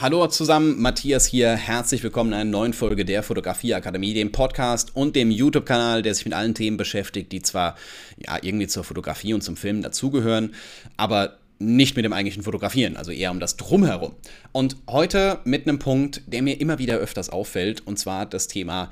Hallo 0.00 0.24
zusammen, 0.28 0.80
Matthias 0.80 1.26
hier. 1.26 1.56
Herzlich 1.56 2.04
willkommen 2.04 2.30
in 2.30 2.38
einer 2.38 2.48
neuen 2.48 2.72
Folge 2.72 3.04
der 3.04 3.24
Fotografieakademie, 3.24 4.14
dem 4.14 4.30
Podcast 4.30 4.94
und 4.94 5.16
dem 5.16 5.32
YouTube-Kanal, 5.32 6.02
der 6.02 6.14
sich 6.14 6.24
mit 6.24 6.34
allen 6.34 6.54
Themen 6.54 6.76
beschäftigt, 6.76 7.32
die 7.32 7.42
zwar 7.42 7.74
ja 8.16 8.38
irgendwie 8.40 8.68
zur 8.68 8.84
Fotografie 8.84 9.34
und 9.34 9.40
zum 9.40 9.56
Filmen 9.56 9.82
dazugehören, 9.82 10.54
aber 10.96 11.38
nicht 11.58 11.96
mit 11.96 12.04
dem 12.04 12.12
eigentlichen 12.12 12.44
Fotografieren, 12.44 12.96
also 12.96 13.10
eher 13.10 13.32
um 13.32 13.40
das 13.40 13.56
Drumherum. 13.56 14.14
Und 14.52 14.76
heute 14.88 15.40
mit 15.42 15.66
einem 15.66 15.80
Punkt, 15.80 16.22
der 16.28 16.42
mir 16.42 16.60
immer 16.60 16.78
wieder 16.78 16.98
öfters 16.98 17.28
auffällt, 17.28 17.84
und 17.84 17.98
zwar 17.98 18.24
das 18.24 18.46
Thema 18.46 18.90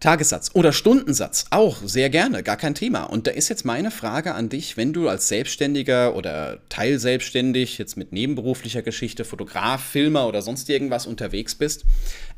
Tagessatz 0.00 0.50
oder 0.54 0.72
Stundensatz, 0.72 1.46
auch 1.50 1.78
sehr 1.84 2.08
gerne, 2.08 2.44
gar 2.44 2.56
kein 2.56 2.76
Thema. 2.76 3.04
Und 3.04 3.26
da 3.26 3.32
ist 3.32 3.48
jetzt 3.48 3.64
meine 3.64 3.90
Frage 3.90 4.34
an 4.34 4.48
dich, 4.48 4.76
wenn 4.76 4.92
du 4.92 5.08
als 5.08 5.26
Selbstständiger 5.26 6.14
oder 6.14 6.60
teilselbstständig, 6.68 7.78
jetzt 7.78 7.96
mit 7.96 8.12
nebenberuflicher 8.12 8.82
Geschichte, 8.82 9.24
Fotograf, 9.24 9.82
Filmer 9.82 10.28
oder 10.28 10.40
sonst 10.40 10.68
irgendwas 10.70 11.06
unterwegs 11.06 11.56
bist, 11.56 11.84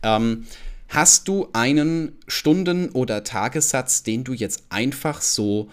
ähm, 0.03 0.47
hast 0.89 1.29
du 1.29 1.49
einen 1.53 2.17
Stunden- 2.27 2.91
oder 2.91 3.25
Tagessatz, 3.25 4.03
den 4.05 4.25
du 4.25 4.33
jetzt 4.33 4.65
einfach 4.71 5.21
so 5.21 5.69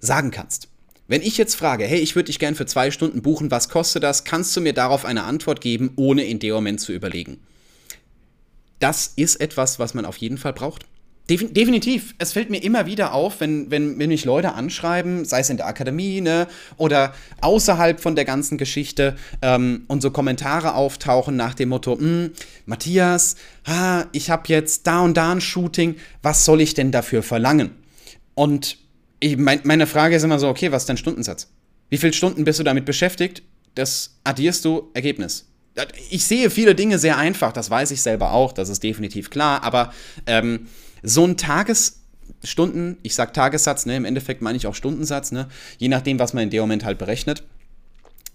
sagen 0.00 0.32
kannst? 0.32 0.66
Wenn 1.06 1.22
ich 1.22 1.38
jetzt 1.38 1.54
frage, 1.54 1.84
hey, 1.84 2.00
ich 2.00 2.16
würde 2.16 2.26
dich 2.26 2.40
gern 2.40 2.56
für 2.56 2.66
zwei 2.66 2.90
Stunden 2.90 3.22
buchen, 3.22 3.52
was 3.52 3.68
kostet 3.68 4.02
das? 4.02 4.24
Kannst 4.24 4.56
du 4.56 4.60
mir 4.60 4.72
darauf 4.72 5.04
eine 5.04 5.24
Antwort 5.24 5.60
geben, 5.60 5.92
ohne 5.94 6.24
in 6.24 6.40
dem 6.40 6.54
Moment 6.54 6.80
zu 6.80 6.92
überlegen? 6.92 7.38
Das 8.80 9.12
ist 9.14 9.36
etwas, 9.36 9.78
was 9.78 9.94
man 9.94 10.04
auf 10.04 10.16
jeden 10.16 10.38
Fall 10.38 10.52
braucht. 10.52 10.86
Definitiv. 11.30 12.16
Es 12.18 12.32
fällt 12.32 12.50
mir 12.50 12.60
immer 12.60 12.86
wieder 12.86 13.14
auf, 13.14 13.38
wenn, 13.38 13.70
wenn, 13.70 14.00
wenn 14.00 14.08
mich 14.08 14.24
Leute 14.24 14.54
anschreiben, 14.54 15.24
sei 15.24 15.40
es 15.40 15.50
in 15.50 15.58
der 15.58 15.66
Akademie 15.66 16.20
ne, 16.20 16.48
oder 16.76 17.14
außerhalb 17.40 18.00
von 18.00 18.16
der 18.16 18.24
ganzen 18.24 18.58
Geschichte 18.58 19.16
ähm, 19.40 19.84
und 19.86 20.02
so 20.02 20.10
Kommentare 20.10 20.74
auftauchen 20.74 21.36
nach 21.36 21.54
dem 21.54 21.68
Motto, 21.68 21.96
hm, 21.96 22.32
Matthias, 22.66 23.36
ah, 23.64 24.06
ich 24.10 24.28
habe 24.28 24.42
jetzt 24.48 24.88
da 24.88 25.02
und 25.02 25.16
da 25.16 25.30
ein 25.30 25.40
Shooting, 25.40 25.94
was 26.20 26.44
soll 26.44 26.60
ich 26.60 26.74
denn 26.74 26.90
dafür 26.90 27.22
verlangen? 27.22 27.76
Und 28.34 28.78
ich, 29.20 29.36
mein, 29.36 29.60
meine 29.62 29.86
Frage 29.86 30.16
ist 30.16 30.24
immer 30.24 30.40
so, 30.40 30.48
okay, 30.48 30.72
was 30.72 30.82
ist 30.82 30.88
dein 30.88 30.96
Stundensatz? 30.96 31.48
Wie 31.90 31.98
viele 31.98 32.12
Stunden 32.12 32.42
bist 32.42 32.58
du 32.58 32.64
damit 32.64 32.86
beschäftigt? 32.86 33.42
Das 33.76 34.16
addierst 34.24 34.64
du, 34.64 34.90
Ergebnis. 34.94 35.46
Ich 36.10 36.24
sehe 36.24 36.50
viele 36.50 36.74
Dinge 36.74 36.98
sehr 36.98 37.16
einfach, 37.16 37.52
das 37.52 37.70
weiß 37.70 37.92
ich 37.92 38.02
selber 38.02 38.32
auch, 38.32 38.52
das 38.52 38.68
ist 38.68 38.82
definitiv 38.82 39.30
klar, 39.30 39.62
aber 39.62 39.94
ähm, 40.26 40.66
so 41.02 41.26
ein 41.26 41.36
Tagesstunden, 41.36 42.98
ich 43.02 43.14
sag 43.14 43.34
Tagessatz, 43.34 43.86
ne, 43.86 43.96
im 43.96 44.04
Endeffekt 44.04 44.42
meine 44.42 44.56
ich 44.56 44.66
auch 44.66 44.74
Stundensatz, 44.74 45.32
ne, 45.32 45.48
je 45.78 45.88
nachdem, 45.88 46.18
was 46.18 46.34
man 46.34 46.44
in 46.44 46.50
dem 46.50 46.60
Moment 46.60 46.84
halt 46.84 46.98
berechnet, 46.98 47.42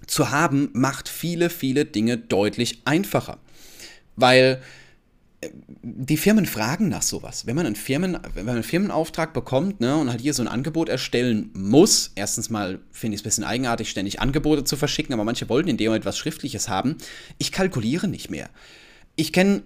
zu 0.08 0.32
haben, 0.32 0.70
macht 0.74 1.10
viele, 1.10 1.50
viele 1.50 1.86
Dinge 1.86 2.18
deutlich 2.18 2.82
einfacher. 2.86 3.38
Weil 4.16 4.62
äh, 5.42 5.50
die 5.82 6.18
Firmen 6.18 6.46
fragen 6.46 6.90
nach 6.90 7.02
sowas. 7.02 7.46
Wenn 7.46 7.56
man 7.56 7.66
einen, 7.66 7.76
Firmen, 7.76 8.18
wenn 8.34 8.46
man 8.46 8.56
einen 8.56 8.64
Firmenauftrag 8.64 9.34
bekommt 9.34 9.82
ne, 9.82 9.98
und 9.98 10.10
halt 10.10 10.22
hier 10.22 10.34
so 10.34 10.44
ein 10.44 10.48
Angebot 10.48 10.90
erstellen 10.90 11.50
muss, 11.54 12.12
erstens 12.16 12.50
mal 12.50 12.80
finde 12.92 13.16
ich 13.16 13.22
es 13.22 13.24
ein 13.24 13.30
bisschen 13.30 13.44
eigenartig, 13.44 13.90
ständig 13.90 14.20
Angebote 14.22 14.64
zu 14.64 14.78
verschicken, 14.78 15.14
aber 15.14 15.24
manche 15.24 15.50
wollten 15.50 15.70
in 15.70 15.78
dem 15.78 15.88
Moment 15.88 16.06
was 16.06 16.18
Schriftliches 16.18 16.70
haben. 16.70 16.98
Ich 17.38 17.52
kalkuliere 17.52 18.08
nicht 18.08 18.30
mehr. 18.30 18.50
Ich 19.16 19.32
kenne 19.32 19.64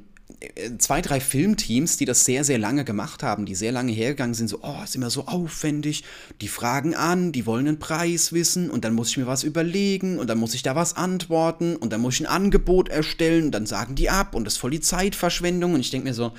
zwei, 0.77 1.01
drei 1.01 1.19
Filmteams, 1.19 1.97
die 1.97 2.05
das 2.05 2.23
sehr, 2.23 2.43
sehr 2.43 2.57
lange 2.57 2.85
gemacht 2.85 3.23
haben, 3.23 3.45
die 3.45 3.55
sehr 3.55 3.71
lange 3.71 3.91
hergegangen 3.91 4.33
sind, 4.33 4.47
so, 4.47 4.59
oh, 4.61 4.83
ist 4.83 4.95
immer 4.95 5.09
so 5.09 5.25
aufwendig, 5.25 6.03
die 6.39 6.47
fragen 6.47 6.95
an, 6.95 7.31
die 7.31 7.45
wollen 7.45 7.67
einen 7.67 7.79
Preis 7.79 8.31
wissen 8.31 8.69
und 8.69 8.85
dann 8.85 8.93
muss 8.93 9.09
ich 9.09 9.17
mir 9.17 9.27
was 9.27 9.43
überlegen 9.43 10.17
und 10.17 10.29
dann 10.29 10.37
muss 10.37 10.53
ich 10.53 10.63
da 10.63 10.75
was 10.75 10.95
antworten 10.95 11.75
und 11.75 11.91
dann 11.91 12.01
muss 12.01 12.15
ich 12.15 12.21
ein 12.21 12.25
Angebot 12.27 12.89
erstellen 12.89 13.45
und 13.45 13.51
dann 13.51 13.65
sagen 13.65 13.95
die 13.95 14.09
ab 14.09 14.33
und 14.35 14.45
das 14.45 14.53
ist 14.53 14.59
voll 14.59 14.71
die 14.71 14.79
Zeitverschwendung. 14.79 15.73
Und 15.73 15.81
ich 15.81 15.91
denke 15.91 16.07
mir 16.07 16.13
so, 16.13 16.31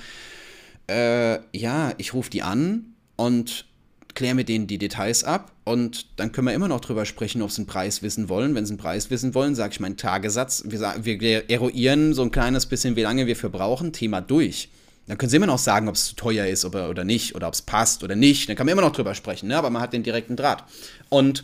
äh, 0.89 1.39
ja, 1.55 1.93
ich 1.97 2.13
rufe 2.13 2.29
die 2.29 2.41
an 2.41 2.95
und 3.17 3.65
kläre 4.21 4.35
mit 4.35 4.49
denen 4.49 4.67
die 4.67 4.77
Details 4.77 5.23
ab 5.23 5.51
und 5.63 6.05
dann 6.17 6.31
können 6.31 6.45
wir 6.45 6.53
immer 6.53 6.67
noch 6.67 6.79
drüber 6.79 7.05
sprechen, 7.07 7.41
ob 7.41 7.49
sie 7.49 7.61
einen 7.61 7.65
Preis 7.65 8.03
wissen 8.03 8.29
wollen. 8.29 8.53
Wenn 8.53 8.67
sie 8.67 8.73
einen 8.73 8.77
Preis 8.77 9.09
wissen 9.09 9.33
wollen, 9.33 9.55
sage 9.55 9.73
ich 9.73 9.79
meinen 9.79 9.97
Tagessatz. 9.97 10.63
Wir, 10.67 10.79
wir 11.19 11.49
eruieren 11.49 12.13
so 12.13 12.21
ein 12.21 12.29
kleines 12.29 12.67
bisschen, 12.67 12.95
wie 12.95 13.01
lange 13.01 13.25
wir 13.25 13.35
für 13.35 13.49
brauchen, 13.49 13.93
Thema 13.93 14.21
durch. 14.21 14.69
Dann 15.07 15.17
können 15.17 15.31
sie 15.31 15.37
immer 15.37 15.47
noch 15.47 15.57
sagen, 15.57 15.89
ob 15.89 15.95
es 15.95 16.05
zu 16.05 16.15
teuer 16.15 16.45
ist 16.45 16.65
oder, 16.65 16.91
oder 16.91 17.03
nicht, 17.03 17.33
oder 17.33 17.47
ob 17.47 17.55
es 17.55 17.63
passt 17.63 18.03
oder 18.03 18.15
nicht. 18.15 18.47
Dann 18.47 18.55
kann 18.55 18.67
man 18.67 18.73
immer 18.73 18.83
noch 18.83 18.93
drüber 18.93 19.15
sprechen, 19.15 19.47
ne? 19.47 19.57
aber 19.57 19.71
man 19.71 19.81
hat 19.81 19.91
den 19.91 20.03
direkten 20.03 20.35
Draht. 20.35 20.65
Und 21.09 21.43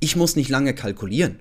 ich 0.00 0.16
muss 0.16 0.34
nicht 0.34 0.50
lange 0.50 0.74
kalkulieren. 0.74 1.38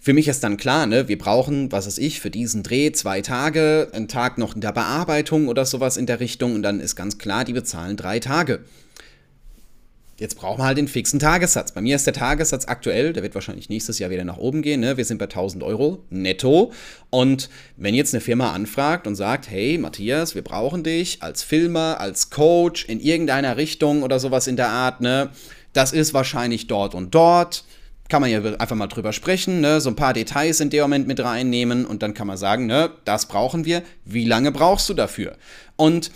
Für 0.00 0.12
mich 0.12 0.28
ist 0.28 0.44
dann 0.44 0.58
klar, 0.58 0.86
ne, 0.86 1.08
wir 1.08 1.16
brauchen, 1.16 1.72
was 1.72 1.86
weiß 1.86 1.96
ich, 1.96 2.20
für 2.20 2.30
diesen 2.30 2.62
Dreh 2.62 2.92
zwei 2.92 3.22
Tage, 3.22 3.88
einen 3.92 4.08
Tag 4.08 4.36
noch 4.36 4.54
in 4.54 4.60
der 4.60 4.72
Bearbeitung 4.72 5.48
oder 5.48 5.64
sowas 5.64 5.96
in 5.96 6.06
der 6.06 6.20
Richtung 6.20 6.56
und 6.56 6.62
dann 6.62 6.80
ist 6.80 6.96
ganz 6.96 7.16
klar, 7.16 7.44
die 7.44 7.52
bezahlen 7.52 7.96
drei 7.96 8.18
Tage. 8.18 8.64
Jetzt 10.18 10.36
brauchen 10.36 10.60
wir 10.60 10.64
halt 10.66 10.78
den 10.78 10.88
fixen 10.88 11.18
Tagessatz. 11.18 11.72
Bei 11.72 11.80
mir 11.80 11.96
ist 11.96 12.06
der 12.06 12.12
Tagessatz 12.12 12.68
aktuell, 12.68 13.12
der 13.12 13.22
wird 13.22 13.34
wahrscheinlich 13.34 13.70
nächstes 13.70 13.98
Jahr 13.98 14.10
wieder 14.10 14.24
nach 14.24 14.36
oben 14.36 14.60
gehen. 14.60 14.80
Ne? 14.80 14.96
Wir 14.96 15.04
sind 15.04 15.18
bei 15.18 15.24
1000 15.24 15.64
Euro 15.64 16.04
netto. 16.10 16.70
Und 17.10 17.48
wenn 17.76 17.94
jetzt 17.94 18.14
eine 18.14 18.20
Firma 18.20 18.52
anfragt 18.52 19.06
und 19.06 19.14
sagt, 19.14 19.50
hey 19.50 19.78
Matthias, 19.78 20.34
wir 20.34 20.42
brauchen 20.42 20.84
dich 20.84 21.22
als 21.22 21.42
Filmer, 21.42 21.98
als 21.98 22.28
Coach 22.30 22.84
in 22.84 23.00
irgendeiner 23.00 23.56
Richtung 23.56 24.02
oder 24.02 24.20
sowas 24.20 24.46
in 24.46 24.56
der 24.56 24.68
Art, 24.68 25.00
ne? 25.00 25.30
das 25.72 25.92
ist 25.92 26.12
wahrscheinlich 26.12 26.66
dort 26.66 26.94
und 26.94 27.14
dort. 27.14 27.64
Kann 28.08 28.20
man 28.20 28.30
ja 28.30 28.42
einfach 28.58 28.76
mal 28.76 28.88
drüber 28.88 29.14
sprechen, 29.14 29.62
ne? 29.62 29.80
so 29.80 29.88
ein 29.88 29.96
paar 29.96 30.12
Details 30.12 30.60
in 30.60 30.68
dem 30.68 30.82
Moment 30.82 31.06
mit 31.06 31.20
reinnehmen 31.20 31.86
und 31.86 32.02
dann 32.02 32.12
kann 32.12 32.26
man 32.26 32.36
sagen, 32.36 32.66
ne, 32.66 32.90
das 33.06 33.26
brauchen 33.26 33.64
wir. 33.64 33.82
Wie 34.04 34.26
lange 34.26 34.52
brauchst 34.52 34.88
du 34.90 34.94
dafür? 34.94 35.38
Und 35.76 36.10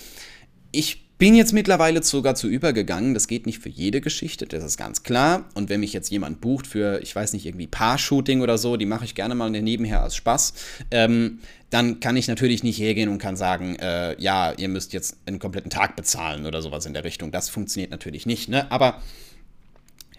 ich 0.72 1.05
bin 1.18 1.34
jetzt 1.34 1.52
mittlerweile 1.52 2.02
sogar 2.02 2.34
zu 2.34 2.46
übergegangen, 2.48 3.14
das 3.14 3.26
geht 3.26 3.46
nicht 3.46 3.60
für 3.60 3.70
jede 3.70 4.00
Geschichte, 4.00 4.46
das 4.46 4.62
ist 4.62 4.76
ganz 4.76 5.02
klar. 5.02 5.48
Und 5.54 5.70
wenn 5.70 5.80
mich 5.80 5.92
jetzt 5.92 6.10
jemand 6.10 6.40
bucht 6.40 6.66
für, 6.66 7.00
ich 7.02 7.14
weiß 7.16 7.32
nicht, 7.32 7.46
irgendwie 7.46 7.66
Paar-Shooting 7.66 8.42
oder 8.42 8.58
so, 8.58 8.76
die 8.76 8.84
mache 8.86 9.06
ich 9.06 9.14
gerne 9.14 9.34
mal 9.34 9.50
nebenher 9.50 10.02
als 10.02 10.14
Spaß, 10.16 10.52
ähm, 10.90 11.38
dann 11.70 12.00
kann 12.00 12.16
ich 12.16 12.28
natürlich 12.28 12.62
nicht 12.62 12.78
hergehen 12.78 13.08
und 13.08 13.18
kann 13.18 13.36
sagen, 13.36 13.76
äh, 13.76 14.20
ja, 14.20 14.52
ihr 14.52 14.68
müsst 14.68 14.92
jetzt 14.92 15.16
einen 15.26 15.38
kompletten 15.38 15.70
Tag 15.70 15.96
bezahlen 15.96 16.44
oder 16.44 16.60
sowas 16.60 16.84
in 16.84 16.92
der 16.92 17.04
Richtung. 17.04 17.32
Das 17.32 17.48
funktioniert 17.48 17.90
natürlich 17.90 18.26
nicht, 18.26 18.48
ne? 18.48 18.70
Aber 18.70 19.02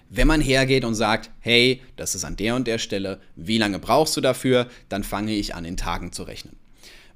wenn 0.09 0.27
man 0.27 0.41
hergeht 0.41 0.83
und 0.83 0.95
sagt, 0.95 1.29
hey, 1.39 1.81
das 1.95 2.15
ist 2.15 2.23
an 2.23 2.37
der 2.37 2.55
und 2.55 2.65
der 2.65 2.77
Stelle, 2.79 3.19
wie 3.35 3.57
lange 3.57 3.77
brauchst 3.77 4.15
du 4.17 4.21
dafür, 4.21 4.67
dann 4.89 5.03
fange 5.03 5.33
ich 5.33 5.53
an, 5.53 5.65
in 5.65 5.77
Tagen 5.77 6.11
zu 6.11 6.23
rechnen 6.23 6.55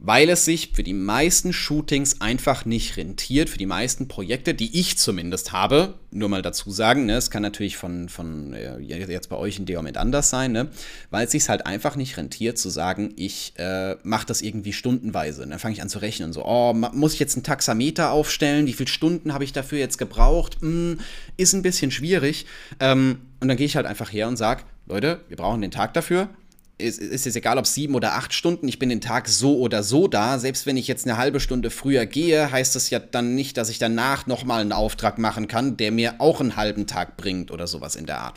weil 0.03 0.29
es 0.29 0.45
sich 0.45 0.71
für 0.73 0.81
die 0.81 0.95
meisten 0.95 1.53
Shootings 1.53 2.21
einfach 2.21 2.65
nicht 2.65 2.97
rentiert, 2.97 3.51
für 3.51 3.59
die 3.59 3.67
meisten 3.67 4.07
Projekte, 4.07 4.55
die 4.55 4.79
ich 4.79 4.97
zumindest 4.97 5.51
habe, 5.51 5.93
nur 6.09 6.27
mal 6.27 6.41
dazu 6.41 6.71
sagen, 6.71 7.05
ne, 7.05 7.17
es 7.17 7.29
kann 7.29 7.43
natürlich 7.43 7.77
von, 7.77 8.09
von 8.09 8.53
äh, 8.53 8.79
jetzt 8.79 9.29
bei 9.29 9.35
euch 9.35 9.59
in 9.59 9.67
dem 9.67 9.75
Moment 9.75 9.97
anders 9.97 10.31
sein, 10.31 10.53
ne, 10.53 10.69
weil 11.11 11.25
es 11.25 11.31
sich 11.31 11.47
halt 11.47 11.67
einfach 11.67 11.95
nicht 11.95 12.17
rentiert 12.17 12.57
zu 12.57 12.69
sagen, 12.69 13.13
ich 13.15 13.53
äh, 13.57 13.95
mache 14.01 14.25
das 14.25 14.41
irgendwie 14.41 14.73
stundenweise. 14.73 15.43
Und 15.43 15.51
dann 15.51 15.59
fange 15.59 15.75
ich 15.75 15.83
an 15.83 15.89
zu 15.89 15.99
rechnen, 15.99 16.33
so, 16.33 16.43
oh, 16.45 16.73
muss 16.73 17.13
ich 17.13 17.19
jetzt 17.19 17.35
einen 17.35 17.43
Taxameter 17.43 18.09
aufstellen, 18.09 18.65
wie 18.65 18.73
viele 18.73 18.89
Stunden 18.89 19.35
habe 19.35 19.43
ich 19.43 19.53
dafür 19.53 19.77
jetzt 19.77 19.99
gebraucht, 19.99 20.57
hm, 20.61 20.99
ist 21.37 21.53
ein 21.53 21.61
bisschen 21.61 21.91
schwierig. 21.91 22.47
Ähm, 22.79 23.19
und 23.39 23.49
dann 23.49 23.57
gehe 23.57 23.67
ich 23.67 23.75
halt 23.75 23.85
einfach 23.85 24.11
her 24.11 24.27
und 24.27 24.37
sage, 24.37 24.63
Leute, 24.87 25.21
wir 25.27 25.37
brauchen 25.37 25.61
den 25.61 25.71
Tag 25.71 25.93
dafür, 25.93 26.29
ist, 26.81 26.99
ist 26.99 27.27
es 27.27 27.35
egal, 27.35 27.57
ob 27.57 27.67
sieben 27.67 27.95
oder 27.95 28.13
acht 28.13 28.33
Stunden, 28.33 28.67
ich 28.67 28.79
bin 28.79 28.89
den 28.89 29.01
Tag 29.01 29.27
so 29.27 29.59
oder 29.59 29.83
so 29.83 30.07
da. 30.07 30.39
Selbst 30.39 30.65
wenn 30.65 30.77
ich 30.77 30.87
jetzt 30.87 31.05
eine 31.05 31.17
halbe 31.17 31.39
Stunde 31.39 31.69
früher 31.69 32.05
gehe, 32.05 32.51
heißt 32.51 32.75
das 32.75 32.89
ja 32.89 32.99
dann 32.99 33.35
nicht, 33.35 33.57
dass 33.57 33.69
ich 33.69 33.79
danach 33.79 34.27
nochmal 34.27 34.61
einen 34.61 34.73
Auftrag 34.73 35.17
machen 35.17 35.47
kann, 35.47 35.77
der 35.77 35.91
mir 35.91 36.15
auch 36.19 36.41
einen 36.41 36.55
halben 36.55 36.87
Tag 36.87 37.17
bringt 37.17 37.51
oder 37.51 37.67
sowas 37.67 37.95
in 37.95 38.05
der 38.05 38.19
Art. 38.19 38.35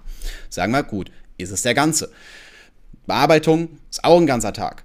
Sagen 0.50 0.72
wir, 0.72 0.83
gut, 0.83 1.10
ist 1.38 1.50
es 1.50 1.62
der 1.62 1.75
ganze. 1.75 2.10
Bearbeitung 3.06 3.78
ist 3.91 4.04
auch 4.04 4.19
ein 4.19 4.27
ganzer 4.27 4.53
Tag. 4.53 4.84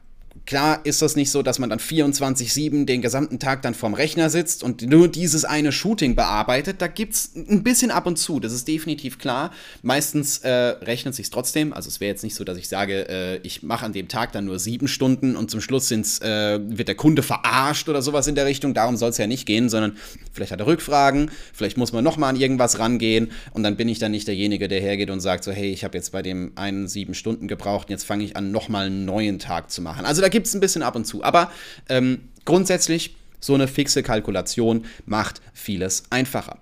Klar 0.49 0.83
ist 0.83 1.03
das 1.03 1.15
nicht 1.15 1.29
so, 1.29 1.43
dass 1.43 1.59
man 1.59 1.69
dann 1.69 1.77
24-7 1.77 2.85
den 2.85 3.03
gesamten 3.03 3.37
Tag 3.37 3.61
dann 3.61 3.75
vorm 3.75 3.93
Rechner 3.93 4.31
sitzt 4.31 4.63
und 4.63 4.81
nur 4.81 5.07
dieses 5.07 5.45
eine 5.45 5.71
Shooting 5.71 6.15
bearbeitet. 6.15 6.81
Da 6.81 6.87
gibt 6.87 7.13
es 7.13 7.35
ein 7.35 7.61
bisschen 7.61 7.91
ab 7.91 8.07
und 8.07 8.17
zu, 8.17 8.39
das 8.39 8.51
ist 8.51 8.67
definitiv 8.67 9.19
klar. 9.19 9.51
Meistens 9.83 10.39
äh, 10.39 10.49
rechnet 10.49 11.13
sich 11.13 11.29
trotzdem. 11.29 11.71
Also 11.71 11.87
es 11.87 11.99
wäre 11.99 12.09
jetzt 12.09 12.23
nicht 12.23 12.33
so, 12.33 12.43
dass 12.43 12.57
ich 12.57 12.67
sage, 12.67 13.07
äh, 13.07 13.37
ich 13.43 13.61
mache 13.61 13.85
an 13.85 13.93
dem 13.93 14.07
Tag 14.07 14.31
dann 14.31 14.45
nur 14.45 14.57
sieben 14.57 14.87
Stunden 14.87 15.35
und 15.35 15.51
zum 15.51 15.61
Schluss 15.61 15.87
sind's, 15.87 16.19
äh, 16.19 16.59
wird 16.63 16.87
der 16.87 16.95
Kunde 16.95 17.21
verarscht 17.21 17.87
oder 17.87 18.01
sowas 18.01 18.25
in 18.25 18.33
der 18.33 18.47
Richtung. 18.47 18.73
Darum 18.73 18.97
soll 18.97 19.11
es 19.11 19.19
ja 19.19 19.27
nicht 19.27 19.45
gehen, 19.45 19.69
sondern 19.69 19.97
vielleicht 20.33 20.51
hat 20.51 20.61
er 20.61 20.65
Rückfragen, 20.65 21.29
vielleicht 21.53 21.77
muss 21.77 21.93
man 21.93 22.03
nochmal 22.03 22.31
an 22.31 22.41
irgendwas 22.41 22.79
rangehen 22.79 23.29
und 23.51 23.61
dann 23.61 23.77
bin 23.77 23.87
ich 23.87 23.99
dann 23.99 24.09
nicht 24.09 24.27
derjenige, 24.27 24.67
der 24.67 24.81
hergeht 24.81 25.11
und 25.11 25.19
sagt 25.19 25.43
so, 25.43 25.51
hey, 25.51 25.69
ich 25.69 25.83
habe 25.83 25.95
jetzt 25.95 26.11
bei 26.11 26.23
dem 26.23 26.53
einen 26.55 26.87
sieben 26.87 27.13
Stunden 27.13 27.47
gebraucht 27.47 27.89
und 27.89 27.91
jetzt 27.91 28.05
fange 28.05 28.23
ich 28.23 28.35
an, 28.35 28.51
nochmal 28.51 28.87
einen 28.87 29.05
neuen 29.05 29.37
Tag 29.37 29.69
zu 29.69 29.83
machen. 29.83 30.05
Also 30.05 30.23
da 30.23 30.29
gibt 30.29 30.38
gibt 30.39 30.47
es 30.47 30.53
ein 30.53 30.61
bisschen 30.61 30.83
ab 30.83 30.95
und 30.95 31.03
zu. 31.03 31.21
Aber 31.21 31.51
ähm, 31.89 32.29
grundsätzlich, 32.45 33.15
so 33.41 33.53
eine 33.53 33.67
fixe 33.67 34.03
Kalkulation 34.03 34.85
macht 35.05 35.41
vieles 35.53 36.03
einfacher. 36.09 36.59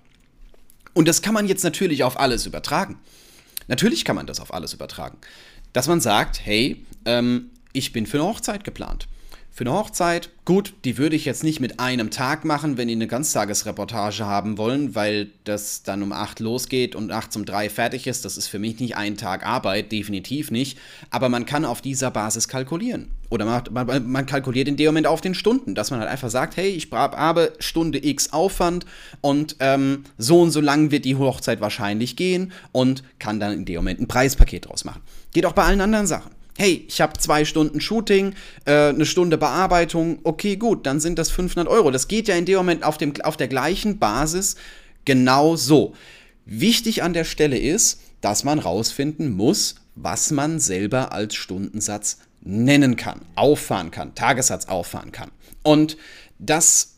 Und 0.94 1.06
das 1.06 1.22
kann 1.22 1.34
man 1.34 1.46
jetzt 1.46 1.62
natürlich 1.62 2.02
auf 2.02 2.18
alles 2.18 2.44
übertragen. 2.44 2.98
Natürlich 3.68 4.04
kann 4.04 4.16
man 4.16 4.26
das 4.26 4.40
auf 4.40 4.52
alles 4.52 4.72
übertragen. 4.72 5.18
Dass 5.72 5.86
man 5.86 6.00
sagt, 6.00 6.44
hey, 6.44 6.84
ähm, 7.04 7.50
ich 7.72 7.92
bin 7.92 8.06
für 8.06 8.18
eine 8.18 8.26
Hochzeit 8.26 8.64
geplant. 8.64 9.06
Für 9.58 9.64
eine 9.64 9.72
Hochzeit, 9.72 10.30
gut, 10.44 10.72
die 10.84 10.98
würde 10.98 11.16
ich 11.16 11.24
jetzt 11.24 11.42
nicht 11.42 11.58
mit 11.58 11.80
einem 11.80 12.12
Tag 12.12 12.44
machen, 12.44 12.76
wenn 12.76 12.86
die 12.86 12.94
eine 12.94 13.08
Ganztagesreportage 13.08 14.24
haben 14.24 14.56
wollen, 14.56 14.94
weil 14.94 15.32
das 15.42 15.82
dann 15.82 16.00
um 16.04 16.12
8 16.12 16.38
losgeht 16.38 16.94
und 16.94 17.08
nachts 17.08 17.34
um 17.34 17.44
3 17.44 17.68
fertig 17.68 18.06
ist. 18.06 18.24
Das 18.24 18.36
ist 18.36 18.46
für 18.46 18.60
mich 18.60 18.78
nicht 18.78 18.96
ein 18.96 19.16
Tag 19.16 19.44
Arbeit, 19.44 19.90
definitiv 19.90 20.52
nicht. 20.52 20.78
Aber 21.10 21.28
man 21.28 21.44
kann 21.44 21.64
auf 21.64 21.80
dieser 21.80 22.12
Basis 22.12 22.46
kalkulieren. 22.46 23.10
Oder 23.30 23.46
man, 23.46 23.64
man, 23.72 24.08
man 24.08 24.26
kalkuliert 24.26 24.68
in 24.68 24.76
dem 24.76 24.86
Moment 24.86 25.08
auf 25.08 25.22
den 25.22 25.34
Stunden, 25.34 25.74
dass 25.74 25.90
man 25.90 25.98
halt 25.98 26.08
einfach 26.08 26.30
sagt, 26.30 26.56
hey, 26.56 26.68
ich 26.68 26.92
habe 26.92 27.52
Stunde 27.58 28.06
X 28.06 28.32
Aufwand 28.32 28.86
und 29.22 29.56
ähm, 29.58 30.04
so 30.18 30.40
und 30.40 30.52
so 30.52 30.60
lang 30.60 30.92
wird 30.92 31.04
die 31.04 31.16
Hochzeit 31.16 31.60
wahrscheinlich 31.60 32.14
gehen 32.14 32.52
und 32.70 33.02
kann 33.18 33.40
dann 33.40 33.52
in 33.54 33.64
dem 33.64 33.74
Moment 33.78 33.98
ein 33.98 34.06
Preispaket 34.06 34.68
draus 34.68 34.84
machen. 34.84 35.02
Geht 35.32 35.46
auch 35.46 35.52
bei 35.52 35.64
allen 35.64 35.80
anderen 35.80 36.06
Sachen 36.06 36.37
hey, 36.58 36.84
ich 36.88 37.00
habe 37.00 37.16
zwei 37.18 37.44
Stunden 37.44 37.80
Shooting, 37.80 38.34
äh, 38.64 38.88
eine 38.88 39.06
Stunde 39.06 39.38
Bearbeitung, 39.38 40.18
okay, 40.24 40.56
gut, 40.56 40.86
dann 40.86 40.98
sind 40.98 41.18
das 41.18 41.30
500 41.30 41.68
Euro. 41.68 41.92
Das 41.92 42.08
geht 42.08 42.26
ja 42.26 42.34
in 42.34 42.44
dem 42.46 42.56
Moment 42.56 42.82
auf, 42.82 42.98
dem, 42.98 43.14
auf 43.22 43.36
der 43.36 43.46
gleichen 43.46 43.98
Basis 43.98 44.56
genau 45.04 45.54
so. 45.54 45.94
Wichtig 46.44 47.02
an 47.04 47.12
der 47.12 47.24
Stelle 47.24 47.56
ist, 47.56 48.00
dass 48.20 48.42
man 48.42 48.58
rausfinden 48.58 49.30
muss, 49.30 49.76
was 49.94 50.32
man 50.32 50.58
selber 50.58 51.12
als 51.12 51.36
Stundensatz 51.36 52.18
nennen 52.40 52.96
kann, 52.96 53.20
auffahren 53.36 53.92
kann, 53.92 54.16
Tagessatz 54.16 54.66
auffahren 54.66 55.12
kann. 55.12 55.30
Und 55.62 55.96
das, 56.40 56.96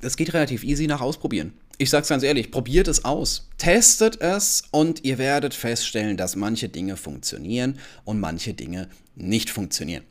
das 0.00 0.16
geht 0.16 0.32
relativ 0.32 0.62
easy 0.62 0.86
nach 0.86 1.00
Ausprobieren 1.00 1.54
ich 1.82 1.90
sag's 1.90 2.08
ganz 2.08 2.22
ehrlich, 2.22 2.50
probiert 2.50 2.88
es 2.88 3.04
aus. 3.04 3.48
Testet 3.58 4.20
es 4.20 4.62
und 4.70 5.04
ihr 5.04 5.18
werdet 5.18 5.54
feststellen, 5.54 6.16
dass 6.16 6.36
manche 6.36 6.68
Dinge 6.68 6.96
funktionieren 6.96 7.78
und 8.04 8.20
manche 8.20 8.54
Dinge 8.54 8.88
nicht 9.14 9.50
funktionieren. 9.50 10.04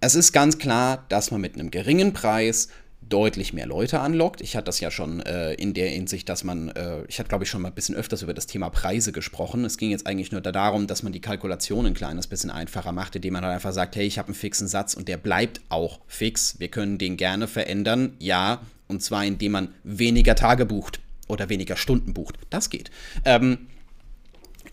Es 0.00 0.14
ist 0.14 0.32
ganz 0.32 0.58
klar, 0.58 1.04
dass 1.08 1.30
man 1.30 1.40
mit 1.40 1.54
einem 1.54 1.70
geringen 1.70 2.12
Preis 2.12 2.68
deutlich 3.12 3.52
mehr 3.52 3.66
Leute 3.66 4.00
anlockt. 4.00 4.40
Ich 4.40 4.56
hatte 4.56 4.66
das 4.66 4.80
ja 4.80 4.90
schon 4.90 5.20
äh, 5.20 5.52
in 5.54 5.74
der 5.74 5.88
Hinsicht, 5.88 6.28
dass 6.28 6.44
man, 6.44 6.70
äh, 6.70 7.04
ich 7.08 7.18
hatte 7.18 7.28
glaube 7.28 7.44
ich 7.44 7.50
schon 7.50 7.60
mal 7.60 7.68
ein 7.68 7.74
bisschen 7.74 7.94
öfters 7.94 8.22
über 8.22 8.32
das 8.32 8.46
Thema 8.46 8.70
Preise 8.70 9.12
gesprochen. 9.12 9.64
Es 9.64 9.76
ging 9.76 9.90
jetzt 9.90 10.06
eigentlich 10.06 10.32
nur 10.32 10.40
darum, 10.40 10.86
dass 10.86 11.02
man 11.02 11.12
die 11.12 11.20
Kalkulation 11.20 11.86
ein 11.86 11.94
kleines 11.94 12.26
bisschen 12.26 12.50
einfacher 12.50 12.92
macht, 12.92 13.16
indem 13.16 13.34
man 13.34 13.44
halt 13.44 13.54
einfach 13.54 13.72
sagt, 13.72 13.96
hey, 13.96 14.06
ich 14.06 14.18
habe 14.18 14.28
einen 14.28 14.34
fixen 14.34 14.66
Satz 14.66 14.94
und 14.94 15.08
der 15.08 15.18
bleibt 15.18 15.60
auch 15.68 16.00
fix. 16.06 16.58
Wir 16.58 16.68
können 16.68 16.96
den 16.96 17.16
gerne 17.16 17.48
verändern, 17.48 18.14
ja, 18.18 18.62
und 18.88 19.02
zwar 19.02 19.24
indem 19.24 19.52
man 19.52 19.74
weniger 19.84 20.34
Tage 20.34 20.64
bucht 20.64 21.01
oder 21.32 21.48
weniger 21.48 21.76
Stunden 21.76 22.14
bucht. 22.14 22.38
Das 22.50 22.70
geht. 22.70 22.90
Ähm, 23.24 23.66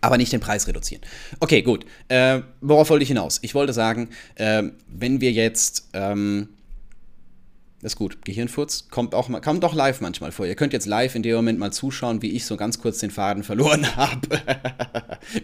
aber 0.02 0.18
nicht 0.18 0.32
den 0.32 0.40
Preis 0.40 0.68
reduzieren. 0.68 1.02
Okay, 1.40 1.62
gut. 1.62 1.86
Äh, 2.08 2.42
worauf 2.62 2.90
wollte 2.90 3.04
ich 3.04 3.10
hinaus? 3.10 3.40
Ich 3.42 3.56
wollte 3.56 3.74
sagen, 3.74 4.10
äh, 4.36 4.64
wenn 4.88 5.22
wir 5.22 5.32
jetzt. 5.32 5.90
Ähm, 5.94 6.50
das 7.82 7.94
ist 7.94 7.98
gut. 7.98 8.26
Gehirnfurz 8.26 8.90
kommt 8.90 9.16
auch 9.16 9.30
kommt 9.42 9.64
doch 9.64 9.74
live 9.74 10.02
manchmal 10.02 10.34
vor. 10.34 10.46
Ihr 10.46 10.56
könnt 10.56 10.74
jetzt 10.74 10.86
live 10.86 11.16
in 11.16 11.24
dem 11.24 11.36
Moment 11.36 11.60
mal 11.60 11.72
zuschauen, 11.72 12.22
wie 12.22 12.32
ich 12.32 12.46
so 12.46 12.58
ganz 12.58 12.82
kurz 12.82 13.00
den 13.00 13.10
Faden 13.10 13.44
verloren 13.44 13.86
habe. 13.96 14.42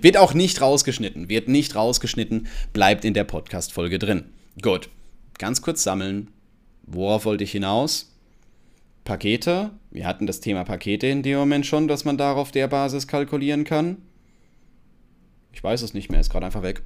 wird 0.01 0.17
auch 0.17 0.33
nicht 0.33 0.59
rausgeschnitten. 0.59 1.29
Wird 1.29 1.47
nicht 1.47 1.75
rausgeschnitten. 1.75 2.47
Bleibt 2.73 3.05
in 3.05 3.13
der 3.13 3.23
Podcast-Folge 3.23 3.99
drin. 3.99 4.25
Gut. 4.61 4.89
Ganz 5.37 5.61
kurz 5.61 5.83
sammeln. 5.83 6.29
Worauf 6.83 7.25
wollte 7.25 7.43
ich 7.45 7.51
hinaus? 7.51 8.14
Pakete. 9.05 9.69
Wir 9.91 10.05
hatten 10.05 10.27
das 10.27 10.41
Thema 10.41 10.65
Pakete 10.65 11.07
in 11.07 11.23
dem 11.23 11.37
Moment 11.37 11.65
schon, 11.65 11.87
dass 11.87 12.03
man 12.03 12.17
darauf 12.17 12.51
der 12.51 12.67
Basis 12.67 13.07
kalkulieren 13.07 13.63
kann. 13.63 13.97
Ich 15.53 15.63
weiß 15.63 15.83
es 15.83 15.93
nicht 15.93 16.11
mehr, 16.11 16.19
ist 16.19 16.31
gerade 16.31 16.47
einfach 16.47 16.63
weg. 16.63 16.81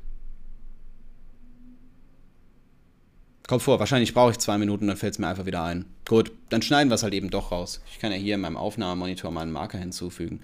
Kommt 3.48 3.63
vor, 3.63 3.80
wahrscheinlich 3.80 4.13
brauche 4.13 4.31
ich 4.31 4.38
zwei 4.38 4.60
Minuten, 4.60 4.86
dann 4.86 4.98
fällt 4.98 5.13
es 5.13 5.19
mir 5.19 5.27
einfach 5.27 5.48
wieder 5.48 5.63
ein. 5.63 5.86
Gut, 6.07 6.31
dann 6.50 6.62
schneiden 6.62 6.92
wir 6.92 6.95
es 6.95 7.04
halt 7.04 7.16
eben 7.16 7.31
doch 7.31 7.51
raus. 7.51 7.81
Ich 7.92 7.98
kann 7.98 8.12
ja 8.12 8.18
hier 8.18 8.36
in 8.36 8.42
meinem 8.42 8.57
Aufnahmemonitor 8.57 9.31
mal 9.31 9.42
einen 9.42 9.51
Marker 9.51 9.80
hinzufügen. 9.80 10.42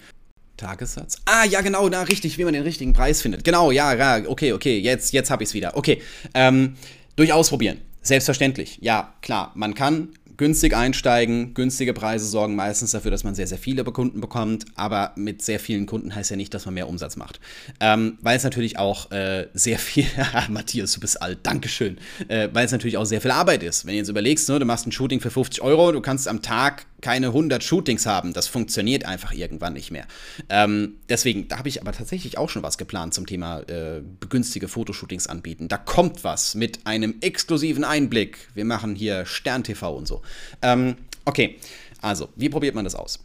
Tagessatz. 0.58 1.22
Ah, 1.26 1.46
ja, 1.46 1.62
genau, 1.62 1.88
da 1.90 2.04
richtig, 2.04 2.40
wie 2.40 2.46
man 2.46 2.54
den 2.54 2.64
richtigen 2.64 2.94
Preis 2.94 3.22
findet. 3.22 3.44
Genau, 3.44 3.70
ja, 3.70 3.94
ja, 3.94 4.28
okay, 4.28 4.54
okay, 4.54 4.80
jetzt, 4.80 5.14
jetzt 5.14 5.30
habe 5.30 5.44
ich 5.44 5.50
es 5.50 5.54
wieder. 5.54 5.78
Okay, 5.78 6.02
ähm, 6.34 6.78
durch 7.16 7.34
Ausprobieren. 7.34 7.82
Selbstverständlich. 8.02 8.80
Ja, 8.82 9.14
klar, 9.22 9.52
man 9.56 9.76
kann 9.76 10.10
günstig 10.38 10.76
einsteigen. 10.76 11.54
Günstige 11.54 11.94
Preise 11.94 12.26
sorgen 12.26 12.56
meistens 12.56 12.92
dafür, 12.92 13.12
dass 13.12 13.24
man 13.24 13.36
sehr, 13.36 13.48
sehr 13.48 13.58
viele 13.58 13.84
Kunden 13.84 14.22
bekommt. 14.22 14.66
Aber 14.76 15.14
mit 15.16 15.42
sehr 15.42 15.60
vielen 15.60 15.86
Kunden 15.86 16.14
heißt 16.14 16.32
ja 16.32 16.38
nicht, 16.38 16.54
dass 16.54 16.66
man 16.66 16.74
mehr 16.74 16.88
Umsatz 16.88 17.16
macht. 17.16 17.40
Ähm, 17.80 18.18
weil 18.22 18.38
es 18.38 18.44
natürlich 18.44 18.78
auch 18.78 19.12
äh, 19.12 19.48
sehr 19.54 19.80
viel, 19.80 20.06
Matthias, 20.50 20.94
du 20.94 21.00
bist 21.00 21.22
alt, 21.22 21.40
Dankeschön. 21.44 21.98
Äh, 22.28 22.50
weil 22.54 22.66
es 22.66 22.72
natürlich 22.72 22.98
auch 22.98 23.06
sehr 23.06 23.22
viel 23.22 23.32
Arbeit 23.32 23.64
ist. 23.64 23.86
Wenn 23.86 23.94
du 23.94 23.98
jetzt 23.98 24.10
überlegst, 24.10 24.50
ne, 24.50 24.60
du 24.60 24.66
machst 24.66 24.88
ein 24.88 24.92
Shooting 24.92 25.20
für 25.20 25.32
50 25.32 25.62
Euro, 25.62 25.92
du 25.92 26.02
kannst 26.02 26.28
am 26.28 26.42
Tag 26.42 26.86
keine 27.06 27.28
100 27.28 27.64
Shootings 27.64 28.08
haben. 28.08 28.34
Das 28.34 28.48
funktioniert 28.48 29.06
einfach 29.06 29.32
irgendwann 29.32 29.74
nicht 29.74 29.92
mehr. 29.92 30.08
Ähm, 30.50 30.96
deswegen, 31.08 31.48
da 31.48 31.60
habe 31.60 31.70
ich 31.70 31.80
aber 31.80 31.92
tatsächlich 31.92 32.40
auch 32.40 32.50
schon 32.50 32.64
was 32.64 32.80
geplant 32.80 33.14
zum 33.14 33.28
Thema 33.28 33.60
äh, 33.70 34.02
günstige 34.28 34.68
Fotoshootings 34.68 35.28
anbieten. 35.28 35.68
Da 35.68 35.78
kommt 35.78 36.24
was 36.24 36.56
mit 36.56 36.88
einem 36.88 37.14
exklusiven 37.22 37.84
Einblick. 37.84 38.50
Wir 38.56 38.66
machen 38.66 38.96
hier 38.96 39.28
Stern 39.28 39.64
TV 39.64 39.96
und 39.96 40.08
so. 40.08 40.24
Ähm, 40.64 40.96
okay, 41.26 41.60
also, 42.02 42.30
wie 42.38 42.50
probiert 42.50 42.74
man 42.74 42.86
das 42.86 42.96
aus? 42.96 43.24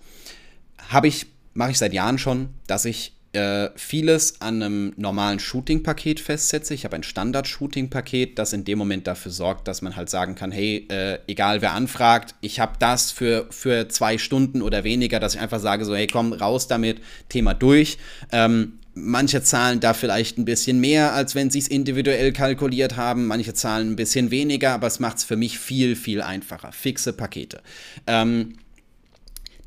Habe 0.91 1.09
ich, 1.09 1.25
mache 1.55 1.71
ich 1.71 1.79
seit 1.79 1.94
Jahren 1.94 2.19
schon, 2.19 2.50
dass 2.67 2.85
ich 2.85 3.15
äh, 3.32 3.71
vieles 3.77 4.41
an 4.41 4.62
einem 4.62 4.93
normalen 4.97 5.38
Shooting-Paket 5.38 6.21
festsetze. 6.21 6.75
Ich 6.75 6.85
habe 6.85 6.97
ein 6.97 7.03
Standard-Shooting-Paket, 7.03 8.38
das 8.38 8.53
in 8.53 8.65
dem 8.65 8.79
Moment 8.79 9.06
dafür 9.06 9.31
sorgt, 9.32 9.69
dass 9.69 9.82
man 9.82 9.97
halt 9.97 10.11
sagen 10.11 10.35
kann, 10.35 10.50
hey, 10.50 10.87
äh, 10.91 11.19
egal 11.27 11.62
wer 11.62 11.73
anfragt, 11.73 12.35
ich 12.41 12.61
habe 12.61 12.73
das 12.79 13.12
für, 13.12 13.47
für 13.50 13.88
zwei 13.88 14.19
Stunden 14.19 14.62
oder 14.62 14.85
weniger, 14.85 15.21
dass 15.21 15.35
ich 15.35 15.41
einfach 15.41 15.61
sage, 15.61 15.85
so, 15.85 15.94
hey, 15.94 16.06
komm, 16.06 16.32
raus 16.32 16.67
damit, 16.69 17.00
Thema 17.29 17.55
durch. 17.55 17.99
Ähm, 18.32 18.75
Manche 18.93 19.41
zahlen 19.43 19.79
da 19.79 19.94
vielleicht 19.94 20.37
ein 20.37 20.44
bisschen 20.44 20.81
mehr, 20.81 21.12
als 21.12 21.37
wenn 21.37 21.49
sie 21.49 21.61
es 21.61 21.69
individuell 21.69 22.32
kalkuliert 22.32 22.97
haben. 22.97 23.27
Manche 23.27 23.55
zahlen 23.55 23.93
ein 23.93 23.97
bisschen 23.97 24.32
weniger, 24.32 24.73
aber 24.73 24.88
es 24.88 24.99
macht 24.99 25.19
es 25.19 25.25
für 25.25 25.37
mich 25.37 25.61
viel, 25.61 25.94
viel 25.94 26.21
einfacher. 26.21 26.73
Fixe 26.73 27.12
Pakete. 27.12 27.62
Ähm, 28.09 28.55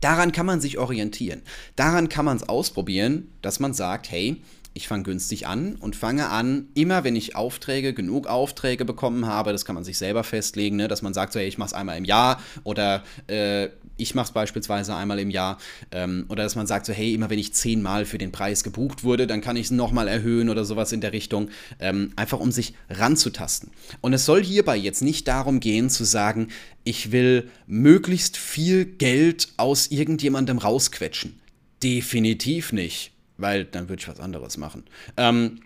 Daran 0.03 0.33
kann 0.33 0.45
man 0.45 0.59
sich 0.59 0.77
orientieren. 0.77 1.44
Daran 1.77 2.09
kann 2.09 2.25
man 2.25 2.35
es 2.35 2.50
ausprobieren, 2.50 3.31
dass 3.41 3.61
man 3.61 3.73
sagt, 3.73 4.11
hey, 4.11 4.41
ich 4.73 4.88
fange 4.88 5.03
günstig 5.03 5.47
an 5.47 5.75
und 5.75 5.95
fange 5.95 6.29
an, 6.29 6.67
immer 6.73 7.03
wenn 7.03 7.15
ich 7.15 7.35
Aufträge, 7.35 7.94
genug 7.94 8.27
Aufträge 8.27 8.85
bekommen 8.85 9.27
habe, 9.27 9.51
das 9.51 9.65
kann 9.65 9.75
man 9.75 9.83
sich 9.83 9.97
selber 9.97 10.23
festlegen, 10.23 10.75
ne, 10.75 10.88
dass 10.88 11.03
man 11.03 11.13
sagt, 11.13 11.31
so, 11.31 11.39
hey, 11.39 11.47
ich 11.47 11.57
mache 11.57 11.67
es 11.67 11.73
einmal 11.73 11.97
im 11.97 12.05
Jahr 12.05 12.41
oder 12.63 13.03
äh, 13.27 13.69
ich 14.03 14.15
mache 14.15 14.27
es 14.27 14.31
beispielsweise 14.31 14.95
einmal 14.95 15.19
im 15.19 15.29
Jahr 15.29 15.57
ähm, 15.91 16.25
oder 16.29 16.43
dass 16.43 16.55
man 16.55 16.67
sagt, 16.67 16.86
so, 16.86 16.93
hey, 16.93 17.13
immer 17.13 17.29
wenn 17.29 17.39
ich 17.39 17.53
zehnmal 17.53 18.05
für 18.05 18.17
den 18.17 18.31
Preis 18.31 18.63
gebucht 18.63 19.03
wurde, 19.03 19.25
dann 19.25 19.41
kann 19.41 19.55
ich 19.55 19.65
es 19.65 19.72
nochmal 19.72 20.07
erhöhen 20.07 20.50
oder 20.50 20.65
sowas 20.65 20.91
in 20.91 21.01
der 21.01 21.13
Richtung, 21.13 21.50
ähm, 21.79 22.12
einfach 22.15 22.39
um 22.39 22.51
sich 22.51 22.75
ranzutasten. 22.89 23.72
Und 24.01 24.13
es 24.13 24.25
soll 24.25 24.43
hierbei 24.43 24.77
jetzt 24.77 25.01
nicht 25.01 25.27
darum 25.27 25.60
gehen 25.60 25.89
zu 25.89 26.03
sagen, 26.03 26.50
ich 26.83 27.12
will 27.12 27.50
möglichst 27.65 28.38
viel 28.38 28.86
Geld 28.86 29.48
aus 29.57 29.88
irgendjemandem 29.88 30.60
rausquetschen. 30.60 31.39
Definitiv 31.81 32.72
nicht 32.72 33.13
weil 33.38 33.65
dann 33.65 33.89
würde 33.89 34.01
ich 34.01 34.07
was 34.07 34.19
anderes 34.19 34.57
machen. 34.57 34.83
Ähm, 35.17 35.60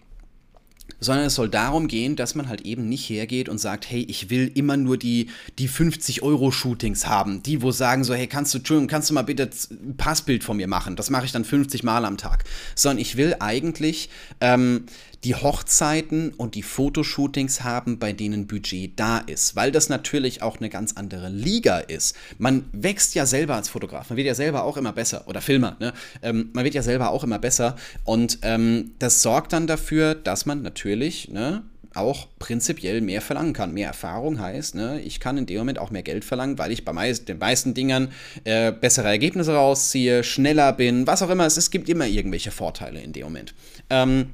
sondern 1.00 1.26
es 1.26 1.36
soll 1.36 1.50
darum 1.50 1.88
gehen, 1.88 2.16
dass 2.16 2.36
man 2.36 2.50
halt 2.50 2.62
eben 2.62 2.90
nicht 2.90 3.10
hergeht 3.10 3.50
und 3.50 3.58
sagt, 3.60 3.90
hey, 3.90 4.06
ich 4.08 4.30
will 4.30 4.52
immer 4.54 4.78
nur 4.78 4.98
die, 4.98 5.30
die 5.60 5.70
50-Euro-Shootings 5.70 7.08
haben. 7.08 7.44
Die, 7.44 7.62
wo 7.62 7.72
sagen 7.72 8.04
so, 8.04 8.14
hey, 8.14 8.28
kannst 8.28 8.54
du, 8.54 8.60
Entschuldigung, 8.60 8.88
kannst 8.88 9.10
du 9.10 9.14
mal 9.14 9.24
bitte 9.24 9.50
ein 9.72 9.96
Passbild 9.98 10.44
von 10.44 10.58
mir 10.58 10.68
machen? 10.68 10.96
Das 10.96 11.10
mache 11.10 11.26
ich 11.26 11.32
dann 11.32 11.46
50 11.46 11.84
Mal 11.84 12.06
am 12.06 12.18
Tag. 12.18 12.44
Sondern 12.76 13.00
ich 13.00 13.18
will 13.18 13.36
eigentlich 13.40 14.10
ähm, 14.42 14.86
die 15.24 15.36
Hochzeiten 15.36 16.32
und 16.32 16.56
die 16.56 16.64
Fotoshootings 16.64 17.64
haben, 17.64 18.00
bei 18.00 18.14
denen 18.14 18.48
Budget 18.48 19.00
da 19.00 19.18
ist, 19.18 19.56
weil 19.56 19.72
das 19.72 19.90
natürlich 19.90 20.42
auch 20.42 20.58
eine 20.58 20.70
ganz 20.70 20.94
andere 20.94 21.30
Liga 21.30 21.80
ist. 21.80 22.16
Man 22.38 22.66
wächst 22.72 23.16
ja 23.16 23.26
selber 23.26 23.56
als 23.56 23.70
Fotograf, 23.70 24.10
man 24.10 24.18
wird 24.18 24.28
ja 24.28 24.36
selber 24.36 24.64
auch 24.64 24.78
immer 24.78 24.94
besser 24.94 25.28
oder 25.28 25.42
Filmer, 25.42 25.76
ne? 25.80 25.94
Ähm, 26.22 26.50
man 26.54 26.64
wird 26.64 26.76
ja 26.76 26.84
selber 26.84 27.10
auch 27.10 27.24
immer 27.24 27.40
besser 27.40 27.76
und 28.04 28.40
ähm, 28.44 28.92
das 29.00 29.22
sorgt 29.22 29.54
dann 29.54 29.68
dafür, 29.68 30.16
dass 30.16 30.46
man 30.46 30.62
natürlich, 30.62 30.87
ne, 31.30 31.64
auch 31.94 32.28
prinzipiell 32.40 33.02
mehr 33.02 33.22
verlangen 33.22 33.54
kann. 33.54 33.74
Mehr 33.74 33.88
Erfahrung 33.88 34.40
heißt, 34.40 34.76
ne, 34.76 35.02
ich 35.02 35.20
kann 35.20 35.38
in 35.38 35.46
dem 35.46 35.58
Moment 35.58 35.80
auch 35.80 35.92
mehr 35.92 36.04
Geld 36.04 36.24
verlangen, 36.24 36.58
weil 36.58 36.72
ich 36.72 36.86
bei 36.86 36.94
meist, 36.94 37.28
den 37.28 37.40
meisten 37.40 37.74
Dingern 37.74 38.10
äh, 38.44 38.72
bessere 38.72 39.08
Ergebnisse 39.08 39.54
rausziehe, 39.54 40.24
schneller 40.24 40.74
bin, 40.74 41.08
was 41.08 41.22
auch 41.22 41.30
immer. 41.30 41.46
Es, 41.46 41.58
es 41.58 41.72
gibt 41.72 41.90
immer 41.90 42.06
irgendwelche 42.06 42.52
Vorteile 42.52 43.02
in 43.02 43.14
dem 43.14 43.24
Moment. 43.24 43.54
Ähm, 43.90 44.28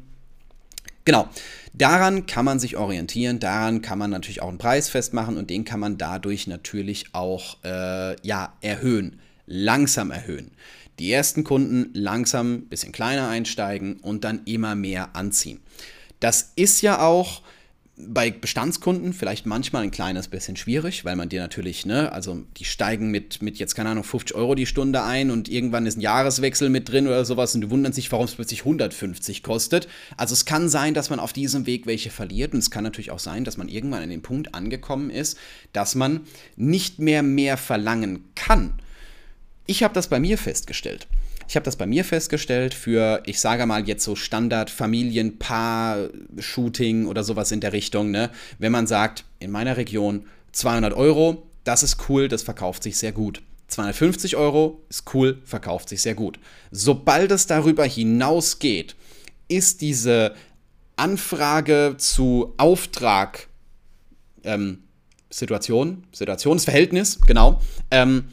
Genau. 1.06 1.28
Daran 1.74 2.28
kann 2.28 2.46
man 2.46 2.60
sich 2.60 2.78
orientieren, 2.78 3.40
daran 3.40 3.82
kann 3.82 3.98
man 3.98 4.12
natürlich 4.12 4.42
auch 4.42 4.50
einen 4.50 4.60
Preis 4.60 4.90
festmachen 4.90 5.38
und 5.38 5.50
den 5.50 5.66
kann 5.66 5.80
man 5.80 5.98
dadurch 5.98 6.46
natürlich 6.46 7.08
auch 7.14 7.58
äh, 7.64 8.16
ja, 8.26 8.54
erhöhen, 8.62 9.20
langsam 9.48 10.12
erhöhen. 10.12 10.52
Die 11.00 11.12
ersten 11.12 11.44
Kunden 11.44 11.90
langsam 11.94 12.54
ein 12.54 12.68
bisschen 12.68 12.92
kleiner 12.92 13.28
einsteigen 13.28 13.98
und 13.98 14.24
dann 14.24 14.42
immer 14.46 14.76
mehr 14.76 15.16
anziehen. 15.16 15.62
Das 16.24 16.54
ist 16.56 16.82
ja 16.82 17.02
auch 17.02 17.42
bei 17.98 18.32
Bestandskunden 18.32 19.12
vielleicht 19.12 19.46
manchmal 19.46 19.84
ein 19.84 19.92
kleines 19.92 20.30
bisschen 20.30 20.56
schwierig, 20.56 21.04
weil 21.04 21.18
man 21.18 21.28
dir 21.28 21.42
natürlich, 21.42 21.86
ne, 21.86 22.14
also 22.14 22.46
die 22.56 22.64
steigen 22.64 23.12
mit, 23.12 23.42
mit 23.42 23.58
jetzt, 23.58 23.76
keine 23.76 23.90
Ahnung, 23.90 24.06
50 24.06 24.34
Euro 24.34 24.56
die 24.56 24.66
Stunde 24.66 25.04
ein 25.04 25.32
und 25.32 25.50
irgendwann 25.50 25.86
ist 25.86 25.98
ein 25.98 26.02
Jahreswechsel 26.02 26.70
mit 26.70 26.88
drin 26.88 27.08
oder 27.08 27.26
sowas 27.26 27.54
und 27.56 27.62
du 27.62 27.70
wundern 27.72 27.92
sich, 27.92 28.10
warum 28.14 28.26
es 28.26 28.36
plötzlich 28.36 28.62
150 28.62 29.44
kostet. 29.44 29.90
Also 30.16 30.32
es 30.32 30.46
kann 30.46 30.70
sein, 30.70 30.94
dass 30.94 31.10
man 31.10 31.20
auf 31.20 31.34
diesem 31.34 31.66
Weg 31.66 31.88
welche 31.88 32.10
verliert 32.10 32.54
und 32.54 32.60
es 32.60 32.72
kann 32.72 32.86
natürlich 32.86 33.12
auch 33.12 33.20
sein, 33.20 33.44
dass 33.44 33.58
man 33.58 33.68
irgendwann 33.68 34.04
an 34.04 34.10
den 34.10 34.22
Punkt 34.22 34.56
angekommen 34.56 35.10
ist, 35.10 35.38
dass 35.74 35.94
man 35.94 36.22
nicht 36.56 37.00
mehr 37.00 37.22
mehr 37.22 37.58
verlangen 37.58 38.24
kann. 38.34 38.76
Ich 39.68 39.84
habe 39.84 39.94
das 39.94 40.08
bei 40.08 40.22
mir 40.22 40.38
festgestellt. 40.38 41.06
Ich 41.48 41.56
habe 41.56 41.66
das 41.66 41.76
bei 41.76 41.86
mir 41.86 42.04
festgestellt 42.06 42.74
für, 42.74 43.22
ich 43.26 43.40
sage 43.40 43.66
mal 43.66 43.88
jetzt 43.88 44.04
so 44.04 44.16
Standard 44.16 44.70
Familienpaar-Shooting 44.70 47.08
oder 47.08 47.24
sowas 47.24 47.52
in 47.52 47.60
der 47.60 47.74
Richtung. 47.74 48.12
Ne? 48.12 48.30
Wenn 48.60 48.72
man 48.72 48.88
sagt, 48.88 49.26
in 49.40 49.52
meiner 49.52 49.78
Region 49.78 50.26
200 50.54 50.94
Euro, 50.94 51.44
das 51.64 51.84
ist 51.84 52.10
cool, 52.10 52.28
das 52.28 52.44
verkauft 52.44 52.84
sich 52.84 52.98
sehr 52.98 53.12
gut. 53.12 53.42
250 53.68 54.36
Euro 54.36 54.82
ist 54.90 55.14
cool, 55.14 55.42
verkauft 55.46 55.90
sich 55.90 56.02
sehr 56.02 56.16
gut. 56.16 56.40
Sobald 56.72 57.32
es 57.32 57.48
darüber 57.48 57.86
hinausgeht, 57.86 58.96
ist 59.48 59.82
diese 59.82 60.36
Anfrage 60.96 61.96
zu 61.98 62.54
Auftrag 62.58 63.48
ähm, 64.44 64.84
Situation, 65.30 66.04
Situationsverhältnis, 66.12 67.20
genau, 67.22 67.62
ähm, 67.90 68.26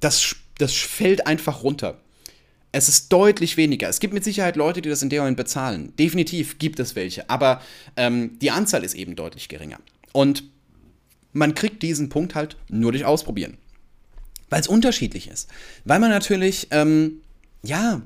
das, 0.00 0.34
das 0.58 0.74
fällt 0.74 1.26
einfach 1.26 1.62
runter. 1.62 2.00
Es 2.72 2.88
ist 2.88 3.12
deutlich 3.12 3.56
weniger. 3.56 3.88
Es 3.88 3.98
gibt 3.98 4.14
mit 4.14 4.22
Sicherheit 4.22 4.56
Leute, 4.56 4.80
die 4.80 4.88
das 4.88 5.02
in 5.02 5.10
der 5.10 5.22
Moment 5.22 5.36
bezahlen. 5.36 5.92
Definitiv 5.98 6.58
gibt 6.58 6.78
es 6.78 6.94
welche. 6.94 7.28
Aber 7.28 7.60
ähm, 7.96 8.38
die 8.38 8.50
Anzahl 8.50 8.84
ist 8.84 8.94
eben 8.94 9.16
deutlich 9.16 9.48
geringer. 9.48 9.78
Und 10.12 10.44
man 11.32 11.54
kriegt 11.54 11.82
diesen 11.82 12.08
Punkt 12.08 12.34
halt 12.34 12.56
nur 12.68 12.92
durch 12.92 13.04
Ausprobieren. 13.04 13.56
Weil 14.50 14.60
es 14.60 14.68
unterschiedlich 14.68 15.28
ist. 15.28 15.48
Weil 15.84 15.98
man 16.00 16.10
natürlich, 16.10 16.68
ähm, 16.70 17.22
ja, 17.62 18.02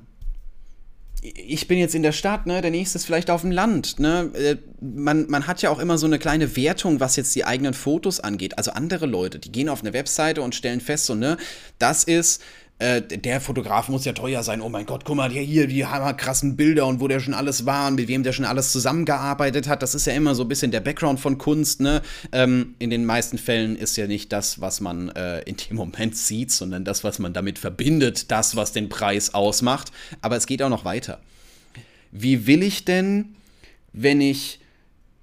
ich 1.23 1.69
bin 1.69 1.79
jetzt 1.79 1.95
in 1.95 2.03
der 2.03 2.13
Stadt, 2.13 2.47
ne, 2.47 2.61
der 2.61 2.71
nächste 2.71 2.99
ist 2.99 3.07
vielleicht 3.07 3.31
auf 3.31 3.41
dem 3.41 3.51
Land, 3.51 3.99
ne? 3.99 4.31
Äh, 4.35 4.57
man, 4.81 5.27
man 5.31 5.47
hat 5.47 5.63
ja 5.63 5.71
auch 5.71 5.79
immer 5.79 5.97
so 5.97 6.05
eine 6.05 6.19
kleine 6.19 6.55
Wertung, 6.55 7.01
was 7.01 7.17
jetzt 7.17 7.35
die 7.35 7.47
eigenen 7.47 7.73
Fotos 7.73 8.21
angeht. 8.21 8.59
Also 8.59 8.73
andere 8.73 9.07
Leute, 9.07 9.39
die 9.39 9.51
gehen 9.51 9.71
auf 9.71 9.81
eine 9.81 9.95
Webseite 9.95 10.43
und 10.43 10.55
stellen 10.55 10.83
fest, 10.83 11.07
so, 11.07 11.15
ne, 11.15 11.39
das 11.79 12.05
ist 12.05 12.43
äh, 12.79 13.01
der 13.01 13.41
Fotograf 13.41 13.89
muss 13.89 14.05
ja 14.05 14.13
teuer 14.13 14.43
sein. 14.43 14.61
Oh 14.61 14.69
mein 14.69 14.85
Gott, 14.85 15.05
guck 15.05 15.17
mal, 15.17 15.31
hier 15.31 15.69
die 15.69 15.87
hammerkrassen 15.87 16.57
Bilder 16.57 16.87
und 16.87 17.01
wo 17.01 17.07
der 17.07 17.21
schon 17.21 17.33
alles 17.33 17.67
war 17.67 17.89
und 17.89 17.95
mit 17.95 18.09
wem 18.09 18.25
der 18.25 18.33
schon 18.33 18.45
alles 18.45 18.73
zusammengearbeitet 18.73 19.69
hat. 19.69 19.83
Das 19.83 19.95
ist 19.95 20.07
ja 20.07 20.13
immer 20.13 20.35
so 20.35 20.43
ein 20.43 20.49
bisschen 20.49 20.73
der 20.73 20.81
Background 20.81 21.21
von 21.21 21.39
Kunst. 21.39 21.81
Ne? 21.81 22.03
Ähm, 22.33 22.75
in 22.81 22.91
den 22.91 23.05
meisten 23.05 23.39
Fällen 23.39 23.77
ist 23.77 23.97
ja 23.97 24.09
nicht 24.09 24.33
das, 24.33 24.61
was 24.61 24.81
man 24.81 25.11
äh, 25.11 25.41
in 25.43 25.57
dem 25.57 25.77
Moment 25.77 26.17
sieht, 26.17 26.51
sondern 26.51 26.85
das, 26.85 27.05
was 27.05 27.21
man 27.21 27.33
damit 27.33 27.61
verbindet, 27.61 28.31
das, 28.33 28.57
was 28.57 28.73
den 28.73 28.89
Preis 28.89 29.35
ausmacht. 29.35 29.93
Aber 30.21 30.37
es 30.37 30.47
geht 30.47 30.61
auch 30.61 30.69
noch 30.69 30.85
weiter. 30.85 31.21
Wie 32.11 32.47
will 32.47 32.63
ich 32.63 32.85
denn, 32.85 33.37
wenn 33.93 34.21
ich 34.21 34.59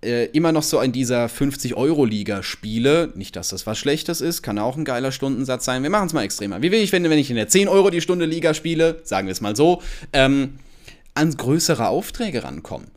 äh, 0.04 0.26
immer 0.28 0.52
noch 0.52 0.64
so 0.64 0.80
in 0.82 0.92
dieser 0.92 1.28
50-Euro-Liga 1.28 2.44
spiele, 2.44 3.12
nicht, 3.16 3.36
dass 3.36 3.50
das 3.50 3.68
was 3.68 3.78
Schlechtes 3.78 4.22
ist, 4.22 4.42
kann 4.42 4.58
auch 4.60 4.78
ein 4.78 4.86
geiler 4.86 5.12
Stundensatz 5.12 5.66
sein. 5.66 5.84
Wir 5.84 5.90
machen 5.90 6.08
es 6.08 6.14
mal 6.14 6.24
extremer. 6.24 6.62
Wie 6.62 6.72
will 6.72 6.82
ich, 6.82 6.92
wenn, 6.92 7.04
wenn 7.04 7.20
ich 7.20 7.30
in 7.30 7.36
der 7.36 7.48
10 7.48 7.68
Euro 7.68 7.90
die 7.90 8.02
Stunde 8.02 8.26
Liga 8.26 8.54
spiele, 8.54 9.00
sagen 9.04 9.28
wir 9.28 9.32
es 9.32 9.42
mal 9.42 9.56
so, 9.56 9.82
ähm, 10.14 10.60
an 11.14 11.36
größere 11.36 11.88
Aufträge 11.88 12.44
rankommen? 12.44 12.88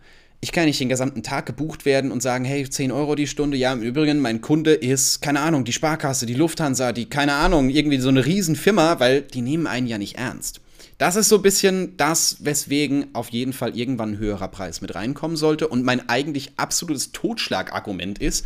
Ich 0.40 0.52
kann 0.52 0.66
nicht 0.66 0.78
den 0.78 0.90
gesamten 0.90 1.22
Tag 1.22 1.46
gebucht 1.46 1.86
werden 1.86 2.12
und 2.12 2.22
sagen, 2.22 2.44
hey, 2.44 2.68
10 2.68 2.92
Euro 2.92 3.14
die 3.14 3.26
Stunde. 3.26 3.56
Ja, 3.56 3.72
im 3.72 3.80
Übrigen, 3.80 4.20
mein 4.20 4.42
Kunde 4.42 4.74
ist, 4.74 5.22
keine 5.22 5.40
Ahnung, 5.40 5.64
die 5.64 5.72
Sparkasse, 5.72 6.26
die 6.26 6.34
Lufthansa, 6.34 6.92
die, 6.92 7.06
keine 7.06 7.32
Ahnung, 7.32 7.70
irgendwie 7.70 7.98
so 7.98 8.10
eine 8.10 8.26
Riesenfirma, 8.26 9.00
weil 9.00 9.22
die 9.22 9.40
nehmen 9.40 9.66
einen 9.66 9.86
ja 9.86 9.96
nicht 9.96 10.16
ernst. 10.16 10.60
Das 10.98 11.16
ist 11.16 11.28
so 11.28 11.36
ein 11.36 11.42
bisschen 11.42 11.96
das, 11.96 12.44
weswegen 12.44 13.14
auf 13.14 13.30
jeden 13.30 13.52
Fall 13.52 13.76
irgendwann 13.76 14.12
ein 14.12 14.18
höherer 14.18 14.48
Preis 14.48 14.80
mit 14.80 14.94
reinkommen 14.94 15.36
sollte. 15.36 15.68
Und 15.68 15.84
mein 15.84 16.08
eigentlich 16.08 16.52
absolutes 16.56 17.12
Totschlagargument 17.12 18.18
ist 18.18 18.44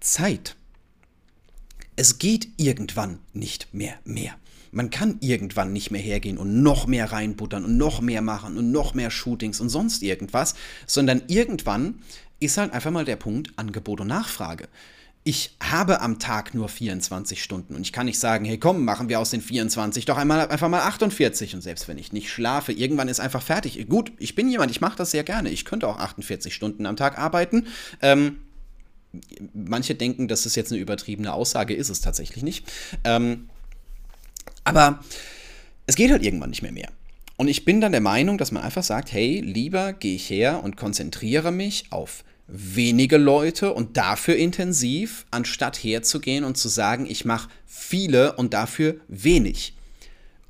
Zeit. 0.00 0.56
Es 1.96 2.18
geht 2.18 2.48
irgendwann 2.58 3.20
nicht 3.32 3.72
mehr 3.72 3.94
mehr. 4.04 4.34
Man 4.70 4.90
kann 4.90 5.16
irgendwann 5.20 5.72
nicht 5.72 5.90
mehr 5.90 6.02
hergehen 6.02 6.36
und 6.36 6.62
noch 6.62 6.86
mehr 6.86 7.10
reinbuttern 7.10 7.64
und 7.64 7.78
noch 7.78 8.02
mehr 8.02 8.20
machen 8.20 8.58
und 8.58 8.70
noch 8.70 8.92
mehr 8.92 9.10
Shootings 9.10 9.60
und 9.60 9.70
sonst 9.70 10.02
irgendwas, 10.02 10.54
sondern 10.86 11.22
irgendwann 11.28 12.00
ist 12.40 12.58
halt 12.58 12.74
einfach 12.74 12.90
mal 12.90 13.06
der 13.06 13.16
Punkt 13.16 13.52
Angebot 13.56 14.00
und 14.02 14.08
Nachfrage 14.08 14.68
ich 15.26 15.56
habe 15.60 16.02
am 16.02 16.20
Tag 16.20 16.54
nur 16.54 16.68
24 16.68 17.42
Stunden 17.42 17.74
und 17.74 17.82
ich 17.82 17.92
kann 17.92 18.06
nicht 18.06 18.20
sagen, 18.20 18.44
hey 18.44 18.58
komm, 18.58 18.84
machen 18.84 19.08
wir 19.08 19.18
aus 19.18 19.30
den 19.30 19.40
24 19.40 20.04
doch 20.04 20.18
einmal 20.18 20.48
einfach 20.48 20.68
mal 20.68 20.82
48 20.82 21.56
und 21.56 21.62
selbst 21.62 21.88
wenn 21.88 21.98
ich 21.98 22.12
nicht 22.12 22.30
schlafe, 22.30 22.72
irgendwann 22.72 23.08
ist 23.08 23.18
einfach 23.18 23.42
fertig. 23.42 23.88
Gut, 23.88 24.12
ich 24.18 24.36
bin 24.36 24.48
jemand, 24.48 24.70
ich 24.70 24.80
mache 24.80 24.96
das 24.96 25.10
sehr 25.10 25.24
gerne. 25.24 25.50
Ich 25.50 25.64
könnte 25.64 25.88
auch 25.88 25.98
48 25.98 26.54
Stunden 26.54 26.86
am 26.86 26.94
Tag 26.94 27.18
arbeiten. 27.18 27.66
Ähm, 28.02 28.36
manche 29.52 29.96
denken, 29.96 30.28
das 30.28 30.46
ist 30.46 30.54
jetzt 30.54 30.70
eine 30.70 30.80
übertriebene 30.80 31.32
Aussage, 31.32 31.74
ist 31.74 31.88
es 31.88 32.00
tatsächlich 32.00 32.44
nicht. 32.44 32.70
Ähm, 33.02 33.48
aber 34.62 35.02
es 35.88 35.96
geht 35.96 36.12
halt 36.12 36.22
irgendwann 36.22 36.50
nicht 36.50 36.62
mehr 36.62 36.70
mehr. 36.70 36.92
Und 37.36 37.48
ich 37.48 37.64
bin 37.64 37.80
dann 37.80 37.90
der 37.90 38.00
Meinung, 38.00 38.38
dass 38.38 38.52
man 38.52 38.62
einfach 38.62 38.84
sagt, 38.84 39.12
hey, 39.12 39.40
lieber 39.40 39.92
gehe 39.92 40.14
ich 40.14 40.30
her 40.30 40.62
und 40.62 40.76
konzentriere 40.76 41.50
mich 41.50 41.86
auf 41.90 42.22
wenige 42.48 43.16
Leute 43.16 43.72
und 43.72 43.96
dafür 43.96 44.36
intensiv, 44.36 45.26
anstatt 45.30 45.76
herzugehen 45.76 46.44
und 46.44 46.56
zu 46.56 46.68
sagen, 46.68 47.06
ich 47.08 47.24
mache 47.24 47.48
viele 47.66 48.34
und 48.34 48.54
dafür 48.54 48.96
wenig. 49.08 49.74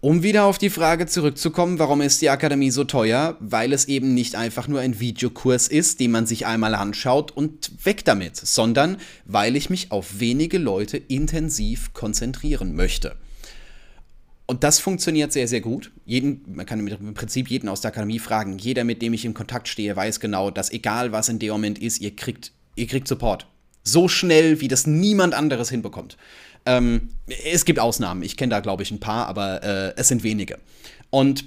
Um 0.01 0.23
wieder 0.23 0.45
auf 0.45 0.59
die 0.59 0.71
Frage 0.71 1.07
zurückzukommen, 1.07 1.79
warum 1.79 2.03
ist 2.03 2.21
die 2.21 2.31
Akademie 2.31 2.71
so 2.71 2.85
teuer? 2.85 3.37
Weil 3.41 3.73
es 3.73 3.87
eben 3.87 4.15
nicht 4.15 4.37
einfach 4.37 4.69
nur 4.69 4.81
ein 4.81 5.01
Videokurs 5.01 5.69
ist, 5.69 6.01
den 6.01 6.11
man 6.11 6.27
sich 6.27 6.47
einmal 6.47 6.75
anschaut 6.75 7.33
und 7.33 7.73
weg 7.85 8.05
damit, 8.05 8.37
sondern 8.37 8.99
weil 9.25 9.57
ich 9.57 9.71
mich 9.71 9.91
auf 9.91 10.21
wenige 10.21 10.59
Leute 10.59 10.99
intensiv 10.99 11.93
konzentrieren 11.95 12.77
möchte. 12.77 13.17
Und 14.47 14.63
das 14.63 14.79
funktioniert 14.79 15.33
sehr, 15.33 15.49
sehr 15.49 15.61
gut. 15.61 15.91
Jeden, 16.05 16.43
man 16.55 16.67
kann 16.67 16.87
im 16.87 17.15
Prinzip 17.15 17.49
jeden 17.49 17.69
aus 17.69 17.81
der 17.81 17.91
Akademie 17.91 18.21
fragen. 18.21 18.59
Jeder, 18.59 18.85
mit 18.85 19.03
dem 19.03 19.13
ich 19.13 19.25
in 19.25 19.35
Kontakt 19.35 19.67
stehe, 19.67 19.95
weiß 19.97 20.21
genau, 20.21 20.51
dass 20.51 20.71
egal 20.71 21.11
was 21.11 21.29
in 21.29 21.41
dem 21.41 21.51
Moment 21.51 21.81
ist, 21.81 22.01
ihr 22.01 22.15
kriegt, 22.15 22.53
ihr 22.77 22.87
kriegt 22.87 23.09
Support. 23.09 23.47
So 23.83 24.07
schnell, 24.09 24.61
wie 24.61 24.69
das 24.69 24.87
niemand 24.87 25.35
anderes 25.35 25.71
hinbekommt. 25.71 26.17
Ähm, 26.65 27.11
es 27.45 27.65
gibt 27.65 27.81
Ausnahmen. 27.81 28.23
Ich 28.23 28.37
kenne 28.37 28.51
da, 28.51 28.61
glaube 28.61 28.85
ich, 28.85 28.91
ein 28.93 29.01
paar, 29.01 29.27
aber 29.27 29.63
äh, 29.63 29.95
es 29.97 30.09
sind 30.09 30.23
wenige. 30.23 30.59
Und 31.11 31.45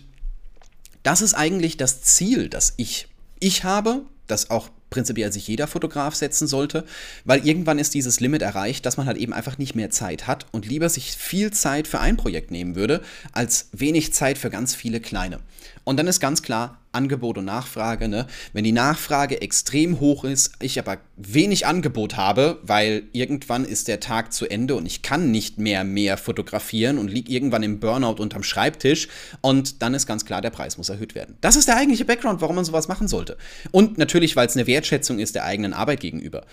das 1.04 1.22
ist 1.22 1.34
eigentlich 1.34 1.78
das 1.78 2.02
Ziel, 2.02 2.50
das 2.50 2.74
ich, 2.76 3.08
ich 3.40 3.64
habe, 3.64 4.04
das 4.28 4.50
auch 4.50 4.70
prinzipiell 4.90 5.32
sich 5.32 5.48
jeder 5.48 5.68
Fotograf 5.68 6.16
setzen 6.16 6.48
sollte, 6.48 6.84
weil 7.26 7.46
irgendwann 7.46 7.80
ist 7.80 7.94
dieses 7.94 8.20
Limit 8.20 8.42
erreicht, 8.42 8.86
dass 8.86 8.98
man 8.98 9.06
halt 9.06 9.18
eben 9.18 9.34
einfach 9.34 9.58
nicht 9.58 9.76
mehr 9.76 9.90
Zeit 9.90 10.28
hat 10.28 10.46
und 10.52 10.66
lieber 10.66 10.90
sich 10.90 11.12
viel 11.12 11.52
Zeit 11.52 11.88
für 11.88 12.00
ein 12.00 12.18
Projekt 12.18 12.52
nehmen 12.52 12.76
würde, 12.76 13.02
als 13.32 13.70
wenig 13.72 14.14
Zeit 14.14 14.38
für 14.38 14.50
ganz 14.50 14.76
viele 14.76 15.00
kleine. 15.00 15.40
Und 15.84 15.98
dann 15.98 16.08
ist 16.08 16.20
ganz 16.20 16.42
klar, 16.42 16.80
Angebot 16.92 17.38
und 17.38 17.46
Nachfrage. 17.46 18.08
Ne? 18.08 18.26
Wenn 18.54 18.64
die 18.64 18.72
Nachfrage 18.72 19.42
extrem 19.42 20.00
hoch 20.00 20.24
ist, 20.24 20.54
ich 20.60 20.80
aber 20.80 20.98
wenig 21.18 21.68
Angebot 21.68 22.18
habe, 22.18 22.60
weil 22.64 23.04
irgendwann 23.12 23.64
ist 23.64 23.88
der 23.88 24.00
Tag 24.00 24.34
zu 24.34 24.48
Ende 24.48 24.76
und 24.76 24.86
ich 24.86 25.02
kann 25.02 25.30
nicht 25.30 25.60
mehr 25.60 25.84
mehr 25.84 26.18
fotografieren 26.18 26.98
und 26.98 27.10
liege 27.10 27.32
irgendwann 27.32 27.64
im 27.64 27.80
Burnout 27.80 28.22
unterm 28.22 28.44
Schreibtisch 28.44 29.08
und 29.42 29.82
dann 29.82 29.94
ist 29.94 30.08
ganz 30.08 30.26
klar, 30.26 30.42
der 30.42 30.50
Preis 30.50 30.78
muss 30.78 30.90
erhöht 30.90 31.14
werden. 31.14 31.38
Das 31.42 31.56
ist 31.56 31.68
der 31.68 31.78
eigentliche 31.78 32.06
Background, 32.06 32.42
warum 32.42 32.56
man 32.56 32.66
sowas 32.66 32.88
machen 32.88 33.08
sollte. 33.08 33.38
Und 33.72 33.98
natürlich, 33.98 34.36
weil 34.36 34.48
es 34.48 34.56
eine 34.56 34.66
Wertschätzung 34.66 35.20
ist 35.20 35.36
der 35.36 35.46
eigenen 35.46 35.74
Arbeit 35.74 36.00
gegenüber. 36.00 36.46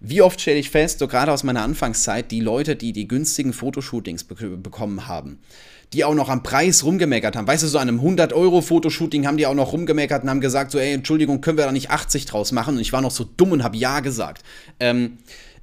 Wie 0.00 0.22
oft 0.22 0.40
stelle 0.40 0.58
ich 0.58 0.70
fest, 0.70 0.98
so 0.98 1.06
gerade 1.06 1.30
aus 1.30 1.44
meiner 1.44 1.62
Anfangszeit, 1.62 2.30
die 2.30 2.40
Leute, 2.40 2.74
die 2.74 2.92
die 2.92 3.06
günstigen 3.06 3.52
Fotoshootings 3.52 4.24
be 4.24 4.34
bekommen 4.34 5.06
haben, 5.06 5.38
die 5.94 6.04
auch 6.04 6.14
noch 6.14 6.28
am 6.28 6.42
Preis 6.42 6.84
rumgemeckert 6.84 7.36
haben. 7.36 7.46
Weißt 7.46 7.62
du, 7.62 7.68
so 7.68 7.78
an 7.78 7.88
einem 7.88 8.00
100-Euro-Fotoshooting 8.00 9.26
haben 9.26 9.36
die 9.36 9.46
auch 9.46 9.54
noch 9.54 9.72
rumgemeckert 9.72 10.24
und 10.24 10.30
haben 10.30 10.40
gesagt, 10.40 10.72
so, 10.72 10.78
ey, 10.78 10.92
Entschuldigung, 10.92 11.40
können 11.40 11.56
wir 11.56 11.64
da 11.64 11.72
nicht 11.72 11.90
80 11.90 12.26
draus 12.26 12.52
machen? 12.52 12.74
Und 12.74 12.80
ich 12.80 12.92
war 12.92 13.00
noch 13.00 13.12
so 13.12 13.24
dumm 13.24 13.52
und 13.52 13.62
habe 13.62 13.76
Ja 13.76 14.00
gesagt. 14.00 14.42
Ähm, 14.80 15.18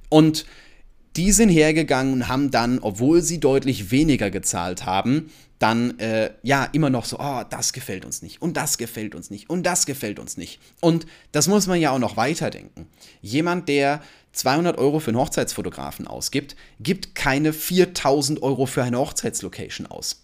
und 0.08 0.46
die 1.16 1.32
sind 1.32 1.50
hergegangen 1.50 2.14
und 2.14 2.28
haben 2.28 2.50
dann, 2.50 2.78
obwohl 2.78 3.20
sie 3.20 3.40
deutlich 3.40 3.90
weniger 3.90 4.30
gezahlt 4.30 4.86
haben, 4.86 5.30
dann 5.58 5.98
äh, 6.00 6.30
ja 6.42 6.64
immer 6.72 6.90
noch 6.90 7.04
so, 7.04 7.18
oh, 7.20 7.42
das 7.48 7.72
gefällt 7.72 8.04
uns 8.04 8.22
nicht 8.22 8.42
und 8.42 8.56
das 8.56 8.78
gefällt 8.78 9.14
uns 9.14 9.30
nicht 9.30 9.48
und 9.50 9.64
das 9.64 9.86
gefällt 9.86 10.18
uns 10.18 10.36
nicht. 10.36 10.60
Und 10.80 11.06
das 11.30 11.46
muss 11.46 11.66
man 11.66 11.78
ja 11.78 11.90
auch 11.90 11.98
noch 11.98 12.16
weiterdenken. 12.16 12.88
Jemand, 13.20 13.68
der 13.68 14.00
200 14.32 14.78
Euro 14.78 14.98
für 14.98 15.10
einen 15.10 15.20
Hochzeitsfotografen 15.20 16.06
ausgibt, 16.06 16.56
gibt 16.80 17.14
keine 17.14 17.52
4000 17.52 18.42
Euro 18.42 18.66
für 18.66 18.82
eine 18.82 18.98
Hochzeitslocation 18.98 19.86
aus. 19.86 20.21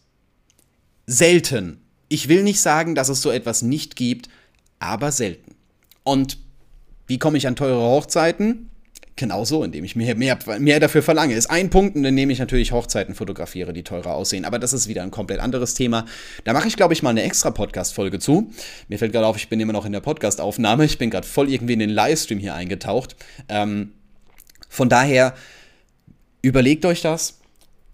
Selten. 1.11 1.81
Ich 2.11 2.29
will 2.29 2.43
nicht 2.43 2.61
sagen, 2.61 2.95
dass 2.95 3.09
es 3.09 3.23
so 3.23 3.31
etwas 3.31 3.63
nicht 3.63 3.97
gibt, 3.97 4.29
aber 4.79 5.11
selten. 5.11 5.55
Und 6.05 6.39
Wie 7.09 7.19
komme 7.19 7.39
ich 7.39 7.47
an 7.47 7.57
teure 7.57 7.81
Hochzeiten? 7.81 8.69
Genauso, 9.17 9.65
indem 9.65 9.83
ich 9.83 9.97
mir 9.97 10.15
mehr, 10.15 10.39
mehr 10.59 10.79
dafür 10.79 11.03
verlange. 11.03 11.35
Ist 11.35 11.51
ein 11.51 11.71
Punkt, 11.71 11.97
indem 11.97 12.31
ich 12.31 12.39
natürlich 12.39 12.71
Hochzeiten 12.71 13.15
fotografiere, 13.15 13.73
die 13.73 13.83
teurer 13.83 14.15
aussehen. 14.15 14.45
Aber 14.45 14.59
das 14.61 14.75
ist 14.75 14.87
wieder 14.87 15.03
ein 15.03 15.11
komplett 15.11 15.41
anderes 15.41 15.75
Thema. 15.75 16.05
Da 16.45 16.53
mache 16.53 16.69
ich, 16.69 16.77
glaube 16.77 16.93
ich, 16.93 17.03
mal 17.03 17.11
eine 17.11 17.23
extra 17.23 17.51
Podcast-Folge 17.51 18.21
zu. 18.21 18.53
Mir 18.89 18.99
fällt 18.99 19.13
gerade 19.13 19.27
auf, 19.27 19.37
ich 19.37 19.49
bin 19.49 19.59
immer 19.59 19.73
noch 19.73 19.87
in 19.87 19.93
der 19.93 20.01
Podcast-Aufnahme. 20.01 20.85
Ich 20.85 20.99
bin 20.99 21.09
gerade 21.11 21.27
voll 21.27 21.51
irgendwie 21.51 21.73
in 21.73 21.79
den 21.81 21.91
Livestream 21.91 22.39
hier 22.39 22.55
eingetaucht. 22.55 23.17
Ähm, 23.49 23.93
von 24.69 24.89
daher, 24.91 25.35
überlegt 26.43 26.85
euch 26.85 27.01
das. 27.01 27.41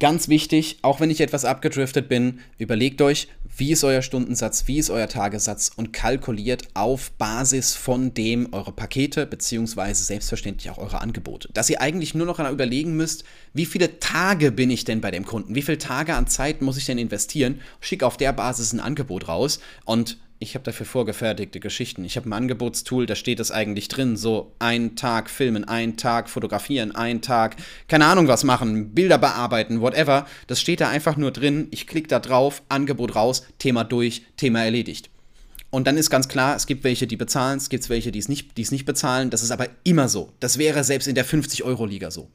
Ganz 0.01 0.29
wichtig, 0.29 0.79
auch 0.83 0.99
wenn 1.01 1.11
ich 1.11 1.21
etwas 1.21 1.45
abgedriftet 1.45 2.09
bin, 2.09 2.41
überlegt 2.59 3.01
euch, 3.01 3.29
wie 3.57 3.71
ist 3.71 3.85
euer 3.85 4.03
Stundensatz, 4.03 4.67
wie 4.67 4.79
ist 4.79 4.91
euer 4.91 5.09
Tagessatz 5.09 5.71
und 5.77 5.93
kalkuliert 5.93 6.65
auf 6.75 7.13
Basis 7.13 7.75
von 7.75 8.13
dem 8.13 8.53
eure 8.53 8.73
Pakete 8.73 9.27
beziehungsweise 9.27 10.03
selbstverständlich 10.03 10.71
auch 10.71 10.79
eure 10.79 11.01
Angebote. 11.01 11.49
Dass 11.53 11.71
ihr 11.71 11.81
eigentlich 11.81 12.15
nur 12.15 12.27
noch 12.27 12.41
überlegen 12.51 12.97
müsst, 12.97 13.25
wie 13.53 13.67
viele 13.67 14.01
Tage 14.01 14.51
bin 14.51 14.71
ich 14.71 14.85
denn 14.85 15.01
bei 15.01 15.13
dem 15.13 15.25
Kunden, 15.25 15.55
wie 15.55 15.63
viele 15.63 15.79
Tage 15.79 16.15
an 16.15 16.27
Zeit 16.27 16.63
muss 16.63 16.77
ich 16.77 16.87
denn 16.87 16.99
investieren, 16.99 17.61
schick 17.81 18.03
auf 18.03 18.17
der 18.17 18.33
Basis 18.33 18.73
ein 18.73 18.81
Angebot 18.81 19.29
raus 19.29 19.61
und 19.85 20.19
ich 20.45 20.55
habe 20.55 20.65
dafür 20.65 20.87
vorgefertigte 20.87 21.59
Geschichten. 21.59 22.05
Ich 22.05 22.17
habe 22.17 22.29
ein 22.29 22.33
Angebotstool, 22.33 23.07
da 23.07 23.15
steht 23.15 23.41
es 23.41 23.51
eigentlich 23.51 23.89
drin. 23.89 24.17
So 24.17 24.53
ein 24.59 24.95
Tag 24.95 25.31
filmen, 25.31 25.65
ein 25.65 25.97
Tag 25.97 26.29
fotografieren, 26.29 26.95
ein 26.95 27.23
Tag, 27.23 27.57
keine 27.89 28.07
Ahnung 28.07 28.29
was 28.29 28.45
machen, 28.45 28.95
Bilder 28.95 29.19
bearbeiten, 29.19 29.81
whatever. 29.81 30.27
Das 30.47 30.61
steht 30.61 30.81
da 30.81 30.89
einfach 30.91 31.17
nur 31.17 31.33
drin. 31.33 31.69
Ich 31.71 31.87
klicke 31.87 32.09
da 32.09 32.21
drauf, 32.21 32.63
Angebot 32.69 33.17
raus, 33.17 33.47
Thema 33.59 33.85
durch, 33.85 34.23
Thema 34.37 34.65
erledigt. 34.65 35.11
Und 35.71 35.87
dann 35.87 35.97
ist 35.97 36.11
ganz 36.11 36.29
klar, 36.29 36.55
es 36.55 36.67
gibt 36.67 36.85
welche, 36.85 37.09
die 37.09 37.17
bezahlen, 37.17 37.57
es 37.57 37.69
gibt 37.69 37.89
welche, 37.89 38.13
die 38.13 38.21
es 38.21 38.29
nicht, 38.29 38.57
die 38.57 38.63
es 38.63 38.71
nicht 38.71 38.85
bezahlen. 38.85 39.31
Das 39.31 39.43
ist 39.43 39.51
aber 39.51 39.69
immer 39.83 40.09
so. 40.09 40.33
Das 40.39 40.59
wäre 40.59 40.85
selbst 40.85 41.09
in 41.09 41.17
der 41.17 41.27
50-Euro-Liga 41.27 42.13
so. 42.13 42.29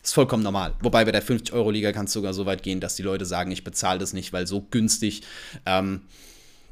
Das 0.00 0.10
ist 0.10 0.14
vollkommen 0.14 0.42
normal. 0.42 0.74
Wobei 0.80 1.04
bei 1.04 1.12
der 1.12 1.24
50-Euro-Liga 1.24 1.92
kann 1.92 2.04
es 2.04 2.12
sogar 2.12 2.34
so 2.34 2.44
weit 2.46 2.62
gehen, 2.62 2.78
dass 2.80 2.94
die 2.94 3.02
Leute 3.02 3.24
sagen, 3.24 3.50
ich 3.50 3.64
bezahle 3.64 3.98
das 3.98 4.12
nicht, 4.12 4.32
weil 4.34 4.46
so 4.46 4.60
günstig. 4.70 5.22
Ähm, 5.66 6.02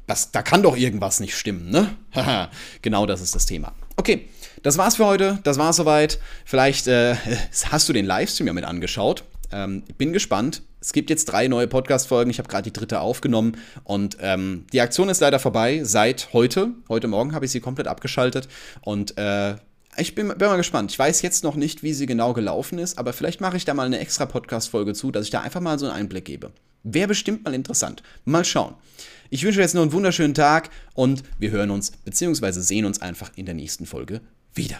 das, 0.07 0.31
da 0.31 0.41
kann 0.41 0.63
doch 0.63 0.75
irgendwas 0.75 1.19
nicht 1.19 1.35
stimmen, 1.35 1.69
ne? 1.69 1.95
Haha, 2.15 2.49
genau 2.81 3.05
das 3.05 3.21
ist 3.21 3.35
das 3.35 3.45
Thema. 3.45 3.73
Okay, 3.95 4.29
das 4.63 4.77
war's 4.77 4.95
für 4.95 5.05
heute. 5.05 5.39
Das 5.43 5.57
war's 5.57 5.75
soweit. 5.75 6.19
Vielleicht 6.45 6.87
äh, 6.87 7.15
hast 7.71 7.89
du 7.89 7.93
den 7.93 8.05
Livestream 8.05 8.47
ja 8.47 8.53
mit 8.53 8.65
angeschaut. 8.65 9.23
Ähm, 9.51 9.83
bin 9.97 10.13
gespannt. 10.13 10.63
Es 10.81 10.91
gibt 10.91 11.09
jetzt 11.09 11.25
drei 11.25 11.47
neue 11.47 11.67
Podcast-Folgen. 11.67 12.29
Ich 12.29 12.39
habe 12.39 12.49
gerade 12.49 12.63
die 12.63 12.73
dritte 12.73 12.99
aufgenommen 12.99 13.57
und 13.85 14.17
ähm, 14.19 14.65
die 14.73 14.81
Aktion 14.81 15.07
ist 15.07 15.21
leider 15.21 15.39
vorbei 15.39 15.81
seit 15.83 16.33
heute. 16.33 16.71
Heute 16.89 17.07
Morgen 17.07 17.33
habe 17.33 17.45
ich 17.45 17.51
sie 17.51 17.61
komplett 17.61 17.87
abgeschaltet 17.87 18.49
und 18.81 19.17
äh, 19.17 19.55
ich 19.95 20.15
bin, 20.15 20.27
bin, 20.27 20.47
mal 20.47 20.57
gespannt. 20.57 20.91
Ich 20.91 20.99
weiß 20.99 21.21
jetzt 21.21 21.43
noch 21.43 21.55
nicht, 21.55 21.83
wie 21.83 21.93
sie 21.93 22.05
genau 22.05 22.33
gelaufen 22.33 22.79
ist, 22.79 22.97
aber 22.97 23.13
vielleicht 23.13 23.41
mache 23.41 23.57
ich 23.57 23.63
da 23.63 23.73
mal 23.73 23.85
eine 23.85 23.99
extra 23.99 24.25
Podcast-Folge 24.25 24.93
zu, 24.93 25.11
dass 25.11 25.25
ich 25.25 25.31
da 25.31 25.41
einfach 25.41 25.61
mal 25.61 25.79
so 25.79 25.85
einen 25.85 25.95
Einblick 25.95 26.25
gebe. 26.25 26.51
Wäre 26.83 27.07
bestimmt 27.07 27.45
mal 27.45 27.53
interessant. 27.53 28.03
Mal 28.25 28.43
schauen. 28.43 28.73
Ich 29.33 29.43
wünsche 29.43 29.61
jetzt 29.61 29.73
noch 29.73 29.81
einen 29.81 29.93
wunderschönen 29.93 30.35
Tag 30.35 30.69
und 30.93 31.23
wir 31.39 31.49
hören 31.49 31.71
uns 31.71 31.89
bzw. 31.89 32.51
sehen 32.51 32.85
uns 32.85 33.01
einfach 33.01 33.31
in 33.35 33.47
der 33.47 33.55
nächsten 33.55 33.87
Folge 33.87 34.21
wieder. 34.53 34.79